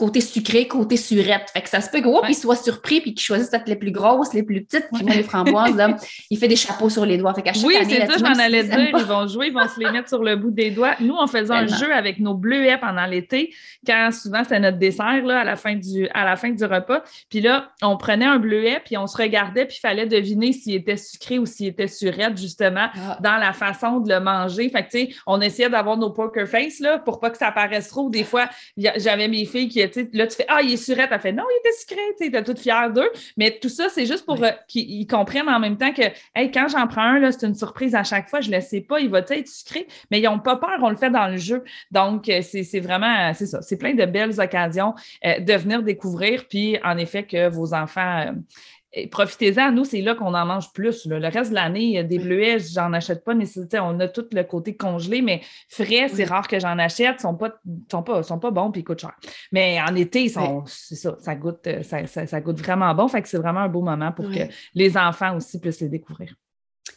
côté 0.00 0.22
sucré, 0.22 0.66
côté 0.66 0.96
surette. 0.96 1.50
Fait 1.52 1.60
que 1.60 1.68
ça 1.68 1.82
se 1.82 1.90
peut 1.90 2.00
gros, 2.00 2.22
puis 2.22 2.34
soit 2.34 2.56
surpris, 2.56 3.02
puis 3.02 3.12
qu'il 3.12 3.22
choisisse 3.22 3.50
peut-être 3.50 3.68
les 3.68 3.76
plus 3.76 3.90
grosses, 3.90 4.32
les 4.32 4.42
plus 4.42 4.64
petites, 4.64 4.86
puis 4.90 5.04
moi, 5.04 5.14
les 5.14 5.22
framboises, 5.22 5.76
là, 5.76 5.94
il 6.30 6.38
fait 6.38 6.48
des 6.48 6.56
chapeaux 6.56 6.88
sur 6.88 7.04
les 7.04 7.18
doigts. 7.18 7.34
Fait 7.34 7.42
qu'à 7.42 7.52
chaque 7.52 7.66
oui, 7.66 7.76
c'est 7.86 8.06
ça, 8.06 8.16
j'en 8.16 8.38
allais 8.40 8.64
dire. 8.64 8.88
Ils 8.96 9.04
vont 9.04 9.26
jouer, 9.26 9.48
ils 9.48 9.52
vont 9.52 9.68
se 9.68 9.78
les 9.78 9.90
mettre 9.90 10.08
sur 10.08 10.22
le 10.22 10.36
bout 10.36 10.50
des 10.50 10.70
doigts. 10.70 10.94
Nous, 11.00 11.14
on 11.14 11.26
faisait 11.26 11.52
un 11.52 11.66
jeu 11.66 11.92
avec 11.92 12.18
nos 12.18 12.32
bleuets 12.32 12.78
pendant 12.78 13.04
l'été, 13.04 13.52
quand 13.86 14.08
souvent 14.10 14.42
c'était 14.42 14.60
notre 14.60 14.78
dessert, 14.78 15.22
là, 15.22 15.40
à 15.40 15.44
la 15.44 15.56
fin 15.56 15.74
du, 15.74 16.08
à 16.14 16.24
la 16.24 16.36
fin 16.36 16.48
du 16.48 16.64
repas. 16.64 17.02
Puis 17.28 17.42
là, 17.42 17.68
on 17.82 17.98
prenait 17.98 18.24
un 18.24 18.38
bleuet, 18.38 18.80
puis 18.82 18.96
on 18.96 19.06
se 19.06 19.18
regardait, 19.18 19.66
puis 19.66 19.76
il 19.76 19.80
fallait 19.80 20.06
deviner 20.06 20.54
s'il 20.54 20.76
était 20.76 20.96
sucré 20.96 21.38
ou 21.38 21.44
s'il 21.44 21.66
était 21.66 21.88
surette, 21.88 22.38
justement, 22.38 22.88
ah. 22.94 23.18
dans 23.20 23.36
la 23.36 23.52
façon 23.52 24.00
de 24.00 24.08
le 24.08 24.20
manger. 24.20 24.70
Fait 24.70 24.82
que, 24.82 24.90
tu 24.90 24.98
sais, 24.98 25.14
on 25.26 25.42
essayait 25.42 25.68
d'avoir 25.68 25.98
nos 25.98 26.08
poker 26.08 26.48
face, 26.48 26.80
là, 26.80 26.98
pour 26.98 27.20
pas 27.20 27.28
que 27.28 27.36
ça 27.36 27.52
paraisse 27.52 27.88
trop. 27.88 28.08
Des 28.08 28.24
fois, 28.24 28.48
j'avais 28.78 29.28
mes 29.28 29.44
filles 29.44 29.68
qui 29.68 29.89
là, 30.12 30.26
tu 30.26 30.36
fais 30.36 30.46
Ah, 30.48 30.60
il 30.62 30.72
est 30.72 30.76
surette. 30.76 31.10
Elle 31.12 31.20
fait 31.20 31.32
Non, 31.32 31.44
il 31.50 31.58
était 31.60 31.76
sucré. 31.76 32.00
Tu 32.18 32.36
es 32.36 32.44
toute 32.44 32.58
fière 32.58 32.92
d'eux. 32.92 33.10
Mais 33.36 33.58
tout 33.60 33.68
ça, 33.68 33.88
c'est 33.88 34.06
juste 34.06 34.24
pour 34.24 34.42
euh, 34.42 34.50
qu'ils 34.68 35.06
comprennent 35.06 35.48
en 35.48 35.60
même 35.60 35.76
temps 35.76 35.92
que, 35.92 36.02
hey, 36.34 36.50
quand 36.50 36.68
j'en 36.68 36.86
prends 36.86 37.02
un, 37.02 37.30
c'est 37.30 37.46
une 37.46 37.54
surprise 37.54 37.94
à 37.94 38.04
chaque 38.04 38.28
fois. 38.28 38.40
Je 38.40 38.50
ne 38.50 38.56
le 38.56 38.60
sais 38.60 38.80
pas, 38.80 39.00
il 39.00 39.08
va 39.08 39.20
être 39.20 39.48
sucré. 39.48 39.86
Mais 40.10 40.20
ils 40.20 40.24
n'ont 40.24 40.38
pas 40.38 40.56
peur, 40.56 40.78
on 40.82 40.90
le 40.90 40.96
fait 40.96 41.10
dans 41.10 41.28
le 41.28 41.36
jeu. 41.36 41.64
Donc, 41.90 42.28
euh, 42.28 42.40
c'est 42.42 42.80
vraiment, 42.80 43.32
c'est 43.34 43.46
ça. 43.46 43.62
C'est 43.62 43.76
plein 43.76 43.94
de 43.94 44.04
belles 44.04 44.40
occasions 44.40 44.94
euh, 45.24 45.40
de 45.40 45.52
venir 45.54 45.82
découvrir. 45.82 46.46
Puis, 46.48 46.78
en 46.84 46.96
effet, 46.96 47.24
que 47.24 47.48
vos 47.48 47.74
enfants 47.74 48.32
profitez-en. 49.10 49.72
Nous, 49.72 49.84
c'est 49.84 50.00
là 50.00 50.14
qu'on 50.14 50.34
en 50.34 50.46
mange 50.46 50.72
plus. 50.72 51.06
Le 51.06 51.28
reste 51.28 51.50
de 51.50 51.54
l'année, 51.54 52.02
des 52.04 52.18
bleuets, 52.18 52.58
j'en 52.58 52.92
achète 52.92 53.24
pas 53.24 53.34
nécessairement. 53.34 53.90
On 53.90 54.00
a 54.00 54.08
tout 54.08 54.26
le 54.32 54.42
côté 54.42 54.76
congelé, 54.76 55.22
mais 55.22 55.42
frais, 55.68 56.08
c'est 56.12 56.24
rare 56.24 56.48
que 56.48 56.58
j'en 56.58 56.78
achète. 56.78 57.16
Ils 57.18 57.22
sont 57.22 57.34
pas, 57.34 57.54
sont 57.90 58.02
pas, 58.02 58.22
sont 58.22 58.38
pas 58.38 58.50
bons 58.50 58.70
puis 58.70 58.80
ils 58.80 58.84
coûtent 58.84 59.00
cher. 59.00 59.14
Mais 59.52 59.78
en 59.80 59.94
été, 59.94 60.28
c'est 60.28 60.96
ça, 60.96 61.16
ça 61.20 61.34
goûte, 61.36 61.68
ça, 61.82 62.40
goûte 62.40 62.58
vraiment 62.58 62.92
bon. 62.94 63.06
Fait 63.08 63.22
que 63.22 63.28
c'est 63.28 63.38
vraiment 63.38 63.60
un 63.60 63.68
beau 63.68 63.82
moment 63.82 64.12
pour 64.12 64.28
que 64.30 64.40
les 64.74 64.96
enfants 64.96 65.36
aussi 65.36 65.60
puissent 65.60 65.80
les 65.80 65.88
découvrir. 65.88 66.34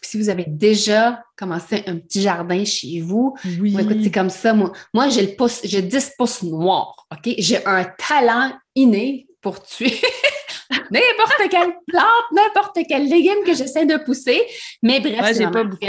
si 0.01 0.17
vous 0.17 0.29
avez 0.29 0.45
déjà 0.47 1.23
commencé 1.37 1.83
un 1.85 1.97
petit 1.97 2.21
jardin 2.21 2.65
chez 2.65 3.01
vous, 3.01 3.35
oui. 3.59 3.75
écoute, 3.79 3.97
c'est 4.03 4.11
comme 4.11 4.29
ça. 4.29 4.53
Moi, 4.53 4.71
moi 4.93 5.09
j'ai 5.09 5.27
le 5.27 5.35
pouce, 5.35 5.61
j'ai 5.63 5.81
10 5.81 6.13
pouces 6.17 6.43
noirs. 6.43 7.07
OK? 7.11 7.33
J'ai 7.37 7.63
un 7.65 7.85
talent 7.85 8.51
inné 8.75 9.27
pour 9.41 9.61
tuer 9.61 9.93
n'importe 10.91 11.49
quelle 11.49 11.73
plante, 11.87 12.25
n'importe 12.31 12.79
quel 12.87 13.07
légume 13.07 13.43
que 13.45 13.53
j'essaie 13.53 13.85
de 13.85 13.97
pousser. 13.97 14.41
Mais 14.81 14.99
bref, 14.99 15.37
j'ai 15.37 15.47
pas 15.47 15.63
beaucoup. 15.63 15.85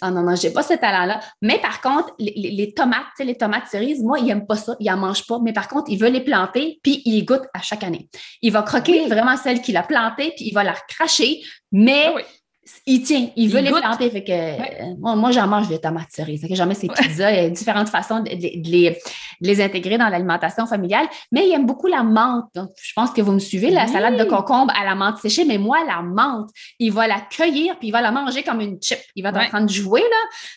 Ah 0.00 0.10
non, 0.10 0.22
non, 0.22 0.36
j'ai 0.36 0.50
pas 0.50 0.62
ce 0.62 0.74
talent-là. 0.74 1.20
Mais 1.42 1.58
par 1.58 1.80
contre, 1.80 2.14
les, 2.18 2.72
tomates, 2.72 3.06
les 3.18 3.34
tomates 3.34 3.66
cerises, 3.66 4.02
moi, 4.02 4.18
ils 4.20 4.26
n'aiment 4.26 4.46
pas 4.46 4.56
ça, 4.56 4.76
ils 4.78 4.86
n'en 4.86 4.96
mangent 4.96 5.26
pas. 5.26 5.40
Mais 5.42 5.52
par 5.52 5.66
contre, 5.68 5.90
il 5.90 5.98
veut 5.98 6.08
les 6.08 6.22
planter, 6.22 6.78
puis 6.82 7.02
il 7.04 7.24
goûte 7.24 7.42
à 7.52 7.60
chaque 7.62 7.82
année. 7.82 8.08
Il 8.42 8.52
va 8.52 8.62
croquer 8.62 9.06
vraiment 9.08 9.36
celle 9.36 9.60
qu'il 9.60 9.76
a 9.76 9.82
plantée, 9.82 10.32
puis 10.36 10.46
il 10.46 10.54
va 10.54 10.62
la 10.62 10.72
recracher, 10.72 11.40
mais 11.72 12.06
ah 12.06 12.20
il 12.86 13.02
tient, 13.02 13.28
il 13.36 13.50
veut 13.50 13.60
les 13.60 13.70
planter. 13.70 14.10
Fait 14.10 14.24
que, 14.24 14.32
euh, 14.32 14.94
moi, 14.98 15.30
j'en 15.30 15.46
mange 15.46 15.68
des 15.68 15.80
tomates 15.80 16.10
cerises. 16.10 16.46
que 16.46 16.54
j'en 16.54 16.66
mets 16.66 16.74
ces 16.74 16.88
pizzas. 16.88 17.30
Il 17.30 17.42
y 17.42 17.46
a 17.46 17.50
différentes 17.50 17.88
façons 17.88 18.20
de, 18.20 18.30
les, 18.30 19.62
intégrer 19.62 19.98
dans 19.98 20.08
l'alimentation 20.08 20.66
familiale. 20.66 21.06
Mais 21.32 21.46
il 21.46 21.52
aime 21.52 21.66
beaucoup 21.66 21.86
la 21.86 22.02
menthe. 22.02 22.46
Donc, 22.54 22.70
je 22.80 22.92
pense 22.94 23.10
que 23.10 23.20
vous 23.20 23.32
me 23.32 23.38
suivez, 23.38 23.70
la 23.70 23.86
salade 23.86 24.16
de 24.16 24.24
concombre 24.24 24.72
à 24.78 24.84
la 24.84 24.94
menthe 24.94 25.18
séchée. 25.18 25.44
Mais 25.44 25.58
moi, 25.58 25.78
la 25.86 26.02
menthe, 26.02 26.48
il 26.78 26.92
va 26.92 27.06
la 27.06 27.20
cueillir 27.20 27.78
puis 27.78 27.88
il 27.88 27.90
va 27.90 28.00
la 28.00 28.10
manger 28.10 28.42
comme 28.42 28.60
une 28.60 28.80
chip. 28.80 28.98
Il 29.14 29.22
va 29.22 29.30
être 29.30 29.38
en 29.38 29.48
train 29.48 29.60
de 29.60 29.70
jouer 29.70 30.02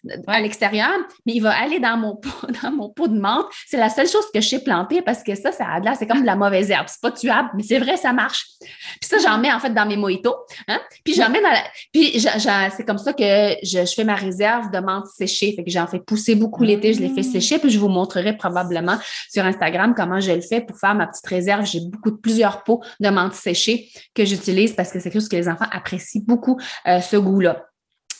là, 0.05 0.15
à 0.27 0.39
l'extérieur, 0.39 0.91
mais 1.25 1.33
il 1.33 1.41
va 1.41 1.51
aller 1.57 1.79
dans 1.79 1.97
mon, 1.97 2.15
pot, 2.15 2.47
dans 2.63 2.71
mon 2.71 2.89
pot 2.89 3.07
de 3.07 3.19
menthe. 3.19 3.45
C'est 3.67 3.77
la 3.77 3.89
seule 3.89 4.07
chose 4.07 4.25
que 4.33 4.41
je 4.41 4.47
sais 4.47 4.63
planter 4.63 5.01
parce 5.01 5.23
que 5.23 5.35
ça, 5.35 5.51
ça 5.51 5.65
a 5.65 5.79
là, 5.79 5.95
c'est 5.95 6.07
comme 6.07 6.21
de 6.21 6.25
la 6.25 6.35
mauvaise 6.35 6.71
herbe. 6.71 6.87
C'est 6.87 7.01
pas 7.01 7.11
tuable, 7.11 7.49
mais 7.55 7.63
c'est 7.63 7.79
vrai, 7.79 7.97
ça 7.97 8.13
marche. 8.13 8.45
Puis 8.59 9.09
ça, 9.09 9.17
j'en 9.17 9.37
mets 9.37 9.51
en 9.51 9.59
fait 9.59 9.73
dans 9.73 9.85
mes 9.85 9.97
mojitos. 9.97 10.35
Hein? 10.67 10.79
Puis 11.03 11.13
j'en 11.13 11.29
mets 11.29 11.41
dans 11.41 11.49
la. 11.49 11.63
Puis 11.91 12.00
c'est 12.01 12.85
comme 12.85 12.97
ça 12.97 13.13
que 13.13 13.55
je, 13.63 13.85
fais 13.95 14.03
ma 14.03 14.15
réserve 14.15 14.71
de 14.71 14.79
menthe 14.79 15.07
séchée. 15.07 15.53
Fait 15.55 15.63
que 15.63 15.71
j'en 15.71 15.87
fais 15.87 15.99
pousser 15.99 16.35
beaucoup 16.35 16.63
l'été, 16.63 16.93
je 16.93 16.99
les 16.99 17.09
fais 17.09 17.23
sécher, 17.23 17.59
puis 17.59 17.69
je 17.69 17.79
vous 17.79 17.87
montrerai 17.87 18.35
probablement 18.35 18.97
sur 19.29 19.45
Instagram 19.45 19.93
comment 19.95 20.19
je 20.19 20.31
le 20.31 20.41
fais 20.41 20.61
pour 20.61 20.77
faire 20.77 20.95
ma 20.95 21.07
petite 21.07 21.27
réserve. 21.27 21.65
J'ai 21.65 21.81
beaucoup 21.81 22.11
de 22.11 22.17
plusieurs 22.17 22.63
pots 22.63 22.81
de 22.99 23.09
menthe 23.09 23.33
séchée 23.33 23.89
que 24.13 24.25
j'utilise 24.25 24.73
parce 24.73 24.91
que 24.91 24.99
c'est 24.99 25.09
quelque 25.09 25.21
chose 25.21 25.29
que 25.29 25.35
les 25.35 25.49
enfants 25.49 25.67
apprécient 25.71 26.23
beaucoup, 26.25 26.59
euh, 26.87 26.99
ce 27.01 27.17
goût-là. 27.17 27.65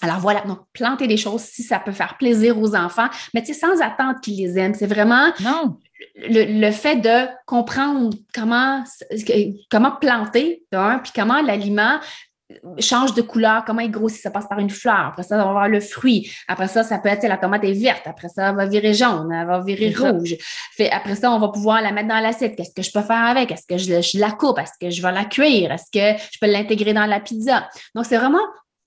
Alors 0.02 0.18
voilà, 0.18 0.42
donc 0.42 0.60
planter 0.74 1.08
des 1.08 1.18
choses 1.18 1.42
si 1.42 1.62
ça 1.62 1.80
peut 1.80 1.92
faire 1.92 2.18
plaisir 2.18 2.60
aux 2.60 2.76
enfants, 2.76 3.08
mais 3.34 3.44
tu 3.44 3.54
sais, 3.54 3.60
sans 3.60 3.82
attendre 3.82 4.20
qu'ils 4.20 4.38
les 4.38 4.58
aiment. 4.58 4.74
C'est 4.74 4.88
vraiment 4.88 5.32
non. 5.42 5.78
Le, 6.18 6.72
fait 6.72 6.96
de 6.96 7.28
comprendre 7.46 8.10
comment, 8.34 8.84
comment 9.70 9.92
planter, 9.92 10.64
puis 10.72 11.12
comment 11.14 11.42
l'aliment 11.42 12.00
change 12.80 13.14
de 13.14 13.22
couleur, 13.22 13.64
comment 13.66 13.82
il 13.82 13.92
grossit, 13.92 14.22
ça 14.22 14.32
passe 14.32 14.48
par 14.48 14.60
une 14.60 14.70
fleur. 14.70 15.08
Après 15.08 15.24
ça, 15.24 15.36
on 15.36 15.44
va 15.44 15.50
avoir 15.50 15.70
le 15.70 15.80
fruit. 15.80 16.32
Après 16.48 16.68
ça, 16.68 16.84
ça 16.84 17.00
peut 17.00 17.10
être, 17.10 17.24
la 17.28 17.38
tomate 17.38 17.64
est 17.64 17.74
verte. 17.74 18.06
Après 18.06 18.30
ça, 18.30 18.50
elle 18.50 18.56
va 18.56 18.66
virer 18.66 18.94
jaune, 18.94 19.32
elle 19.32 19.48
va 19.48 19.62
virer 19.62 19.94
rouge. 19.94 20.36
Fait, 20.76 20.90
après 20.90 21.16
ça, 21.16 21.32
on 21.32 21.40
va 21.40 21.50
pouvoir 21.50 21.82
la 21.82 21.92
mettre 21.92 22.10
dans 22.10 22.20
l'assiette. 22.20 22.56
Qu'est-ce 22.56 22.74
que 22.74 22.82
je 22.82 22.92
peux 22.92 23.02
faire 23.02 23.26
avec? 23.26 23.52
Est-ce 23.52 23.68
que 23.68 23.78
je, 23.78 24.02
je, 24.02 24.20
la 24.20 24.32
coupe? 24.32 24.60
Est-ce 24.60 24.74
que 24.80 24.90
je 24.90 25.02
vais 25.02 25.12
la 25.12 25.26
cuire? 25.26 25.72
Est-ce 25.72 25.92
que 25.92 26.22
je 26.32 26.38
peux 26.40 26.52
l'intégrer 26.52 26.94
dans 26.94 27.06
la 27.06 27.20
pizza? 27.20 27.68
Donc, 27.96 28.06
c'est 28.06 28.18
vraiment 28.18 28.40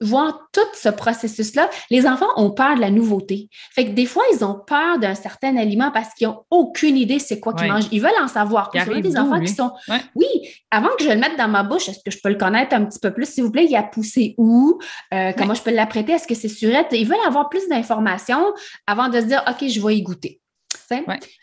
voir 0.04 0.48
tout 0.52 0.60
ce 0.74 0.88
processus-là, 0.88 1.68
les 1.90 2.06
enfants 2.06 2.26
ont 2.36 2.50
peur 2.50 2.76
de 2.76 2.80
la 2.80 2.90
nouveauté. 2.90 3.48
Fait 3.74 3.86
que 3.86 3.90
des 3.90 4.06
fois, 4.06 4.22
ils 4.32 4.44
ont 4.44 4.60
peur 4.66 4.98
d'un 4.98 5.14
certain 5.14 5.56
aliment 5.56 5.90
parce 5.90 6.14
qu'ils 6.14 6.28
n'ont 6.28 6.44
aucune 6.50 6.96
idée 6.96 7.18
c'est 7.18 7.40
quoi 7.40 7.54
qu'ils 7.54 7.68
mangent. 7.70 7.88
Ils 7.90 8.00
veulent 8.00 8.10
en 8.22 8.28
savoir 8.28 8.70
plus. 8.70 8.80
Il 8.86 8.92
y 8.92 8.98
a 8.98 9.00
des 9.00 9.16
enfants 9.16 9.40
qui 9.40 9.48
sont 9.48 9.72
Oui, 10.14 10.26
avant 10.70 10.90
que 10.98 11.04
je 11.04 11.08
le 11.08 11.16
mette 11.16 11.36
dans 11.38 11.48
ma 11.48 11.62
bouche, 11.62 11.88
est-ce 11.88 12.00
que 12.04 12.10
je 12.10 12.18
peux 12.22 12.28
le 12.28 12.36
connaître 12.36 12.74
un 12.74 12.84
petit 12.84 12.98
peu 12.98 13.12
plus, 13.12 13.28
s'il 13.28 13.44
vous 13.44 13.50
plaît? 13.50 13.66
Il 13.68 13.76
a 13.76 13.82
poussé 13.82 14.34
où? 14.38 14.78
Euh, 15.12 15.32
comment 15.36 15.54
je 15.54 15.62
peux 15.62 15.72
l'apprêter? 15.72 16.12
Est-ce 16.12 16.26
que 16.26 16.34
c'est 16.34 16.48
surette? 16.48 16.88
Ils 16.92 17.06
veulent 17.06 17.16
avoir 17.26 17.48
plus 17.48 17.68
d'informations 17.68 18.44
avant 18.86 19.08
de 19.08 19.20
se 19.20 19.26
dire 19.26 19.42
OK, 19.48 19.68
je 19.68 19.80
vais 19.84 19.96
y 19.96 20.02
goûter. 20.02 20.40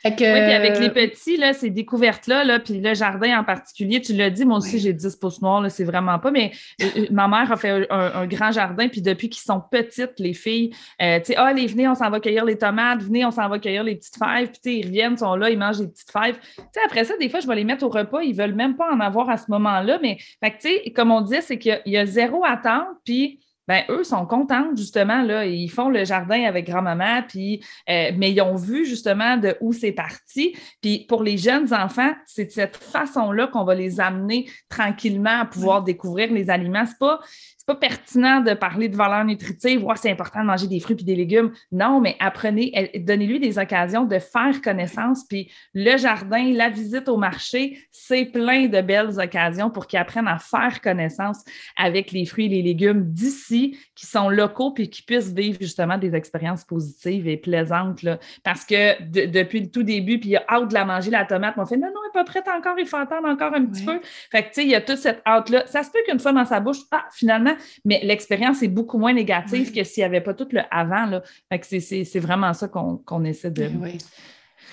Oui, 0.05 0.11
puis 0.15 0.25
avec 0.25 0.79
les 0.79 0.89
petits, 0.89 1.37
là, 1.37 1.53
ces 1.53 1.69
découvertes-là, 1.69 2.43
là, 2.43 2.59
puis 2.59 2.79
le 2.79 2.93
jardin 2.93 3.39
en 3.39 3.43
particulier, 3.43 4.01
tu 4.01 4.13
l'as 4.13 4.29
dit, 4.29 4.45
moi 4.45 4.57
aussi, 4.57 4.79
j'ai 4.79 4.93
10 4.93 5.15
pouces 5.15 5.41
noirs, 5.41 5.69
c'est 5.69 5.83
vraiment 5.83 6.19
pas, 6.19 6.31
mais 6.31 6.51
euh, 6.81 6.85
euh, 6.97 7.05
ma 7.11 7.27
mère 7.27 7.51
a 7.51 7.57
fait 7.57 7.87
un, 7.89 8.27
grand 8.27 8.51
jardin, 8.51 8.87
puis 8.87 9.01
depuis 9.01 9.29
qu'ils 9.29 9.43
sont 9.43 9.61
petites, 9.61 10.19
les 10.19 10.33
filles, 10.33 10.71
euh, 11.01 11.19
tu 11.19 11.27
sais, 11.27 11.35
ah, 11.35 11.45
allez, 11.45 11.67
venez, 11.67 11.87
on 11.87 11.95
s'en 11.95 12.09
va 12.09 12.19
cueillir 12.19 12.45
les 12.45 12.57
tomates, 12.57 13.01
venez, 13.01 13.25
on 13.25 13.31
s'en 13.31 13.47
va 13.49 13.59
cueillir 13.59 13.83
les 13.83 13.95
petites 13.95 14.17
fèves, 14.17 14.51
puis 14.63 14.79
ils 14.79 14.85
reviennent, 14.85 15.17
sont 15.17 15.35
là, 15.35 15.49
ils 15.49 15.57
mangent 15.57 15.79
des 15.79 15.87
petites 15.87 16.11
fèves. 16.11 16.39
Tu 16.55 16.63
sais, 16.73 16.81
après 16.85 17.03
ça, 17.03 17.15
des 17.17 17.29
fois, 17.29 17.39
je 17.39 17.47
vais 17.47 17.55
les 17.55 17.63
mettre 17.63 17.85
au 17.85 17.89
repas, 17.89 18.21
ils 18.21 18.35
veulent 18.35 18.55
même 18.55 18.75
pas 18.75 18.91
en 18.91 18.99
avoir 18.99 19.29
à 19.29 19.37
ce 19.37 19.49
moment-là, 19.49 19.99
mais, 20.01 20.17
tu 20.17 20.49
sais, 20.59 20.91
comme 20.95 21.11
on 21.11 21.21
disait, 21.21 21.41
c'est 21.41 21.57
qu'il 21.57 21.81
y, 21.85 21.97
a 21.97 22.05
zéro 22.05 22.43
attente, 22.45 22.87
puis 23.05 23.39
ben 23.71 23.85
eux 23.87 24.03
sont 24.03 24.25
contents, 24.25 24.75
justement, 24.75 25.21
là, 25.21 25.45
ils 25.45 25.69
font 25.69 25.87
le 25.87 26.03
jardin 26.03 26.43
avec 26.43 26.67
grand-maman, 26.67 27.21
puis, 27.25 27.63
euh, 27.89 28.11
mais 28.17 28.33
ils 28.33 28.41
ont 28.41 28.55
vu 28.55 28.85
justement 28.85 29.37
de 29.37 29.55
où 29.61 29.71
c'est 29.71 29.93
parti. 29.93 30.57
Puis 30.81 31.05
pour 31.07 31.23
les 31.23 31.37
jeunes 31.37 31.73
enfants, 31.73 32.11
c'est 32.25 32.45
de 32.45 32.51
cette 32.51 32.75
façon-là 32.75 33.47
qu'on 33.47 33.63
va 33.63 33.73
les 33.73 34.01
amener 34.01 34.49
tranquillement 34.67 35.39
à 35.43 35.45
pouvoir 35.45 35.83
découvrir 35.83 36.33
les 36.33 36.49
aliments. 36.49 36.85
C'est 36.85 36.99
pas 36.99 37.21
c'est 37.61 37.67
pas 37.67 37.75
pertinent 37.75 38.41
de 38.41 38.55
parler 38.55 38.89
de 38.89 38.95
valeur 38.95 39.23
nutritive, 39.23 39.83
ouais, 39.83 39.93
c'est 39.95 40.09
important 40.09 40.41
de 40.41 40.47
manger 40.47 40.65
des 40.65 40.79
fruits 40.79 40.97
et 40.99 41.03
des 41.03 41.15
légumes. 41.15 41.51
Non, 41.71 42.01
mais 42.01 42.15
apprenez, 42.19 42.91
donnez-lui 42.95 43.39
des 43.39 43.59
occasions 43.59 44.03
de 44.03 44.17
faire 44.17 44.63
connaissance. 44.63 45.25
Puis 45.29 45.51
le 45.75 45.95
jardin, 45.95 46.53
la 46.53 46.69
visite 46.69 47.07
au 47.07 47.17
marché, 47.17 47.77
c'est 47.91 48.25
plein 48.25 48.65
de 48.65 48.81
belles 48.81 49.19
occasions 49.19 49.69
pour 49.69 49.85
qu'ils 49.85 49.99
apprennent 49.99 50.27
à 50.27 50.39
faire 50.39 50.81
connaissance 50.81 51.43
avec 51.77 52.11
les 52.11 52.25
fruits 52.25 52.47
et 52.47 52.49
les 52.49 52.63
légumes 52.63 53.03
d'ici, 53.03 53.77
qui 53.93 54.07
sont 54.07 54.29
locaux, 54.29 54.71
puis 54.71 54.89
qui 54.89 55.03
puissent 55.03 55.31
vivre 55.31 55.59
justement 55.61 55.99
des 55.99 56.15
expériences 56.15 56.65
positives 56.65 57.27
et 57.27 57.37
plaisantes. 57.37 58.03
Parce 58.43 58.65
que 58.65 59.03
depuis 59.27 59.59
le 59.59 59.69
tout 59.69 59.83
début, 59.83 60.19
puis 60.19 60.29
il 60.29 60.37
a 60.37 60.45
hâte 60.49 60.69
de 60.69 60.73
la 60.73 60.85
manger, 60.85 61.11
la 61.11 61.25
tomate, 61.25 61.53
on 61.57 61.65
fait 61.67 61.77
non, 61.77 61.89
non, 61.89 62.00
pas 62.11 62.23
prête 62.23 62.47
encore, 62.47 62.77
il 62.77 62.85
faut 62.85 62.97
attendre 62.97 63.27
encore 63.27 63.53
un 63.53 63.65
petit 63.65 63.85
peu. 63.85 63.99
Fait 64.31 64.43
que, 64.43 64.47
tu 64.49 64.53
sais, 64.55 64.63
il 64.63 64.69
y 64.69 64.75
a 64.75 64.81
toute 64.81 64.97
cette 64.97 65.21
hâte-là. 65.25 65.65
Ça 65.67 65.83
se 65.83 65.91
peut 65.91 65.99
qu'une 66.07 66.19
fois 66.19 66.33
dans 66.33 66.45
sa 66.45 66.59
bouche, 66.59 66.79
ah, 66.91 67.05
finalement, 67.11 67.55
mais 67.85 67.99
l'expérience 68.03 68.61
est 68.63 68.67
beaucoup 68.67 68.97
moins 68.97 69.13
négative 69.13 69.73
que 69.73 69.83
s'il 69.83 70.01
n'y 70.01 70.05
avait 70.05 70.21
pas 70.21 70.33
tout 70.33 70.47
le 70.51 70.61
avant. 70.71 71.05
Là. 71.05 71.21
c'est, 71.61 72.19
vraiment 72.19 72.53
ça 72.53 72.67
qu'on, 72.67 73.23
essaie 73.23 73.51
de, 73.51 73.69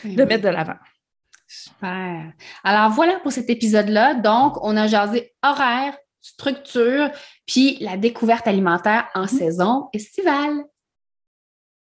de 0.05 0.24
mettre 0.24 0.42
de 0.42 0.48
l'avant. 0.48 0.77
Super. 1.46 2.33
Alors 2.62 2.90
voilà 2.90 3.18
pour 3.20 3.33
cet 3.33 3.48
épisode-là. 3.48 4.14
Donc, 4.14 4.62
on 4.62 4.77
a 4.77 4.87
jasé 4.87 5.33
horaire, 5.42 5.96
structure, 6.20 7.11
puis 7.46 7.79
la 7.81 7.96
découverte 7.96 8.46
alimentaire 8.46 9.09
en 9.14 9.24
mm-hmm. 9.24 9.38
saison 9.38 9.88
estivale. 9.92 10.64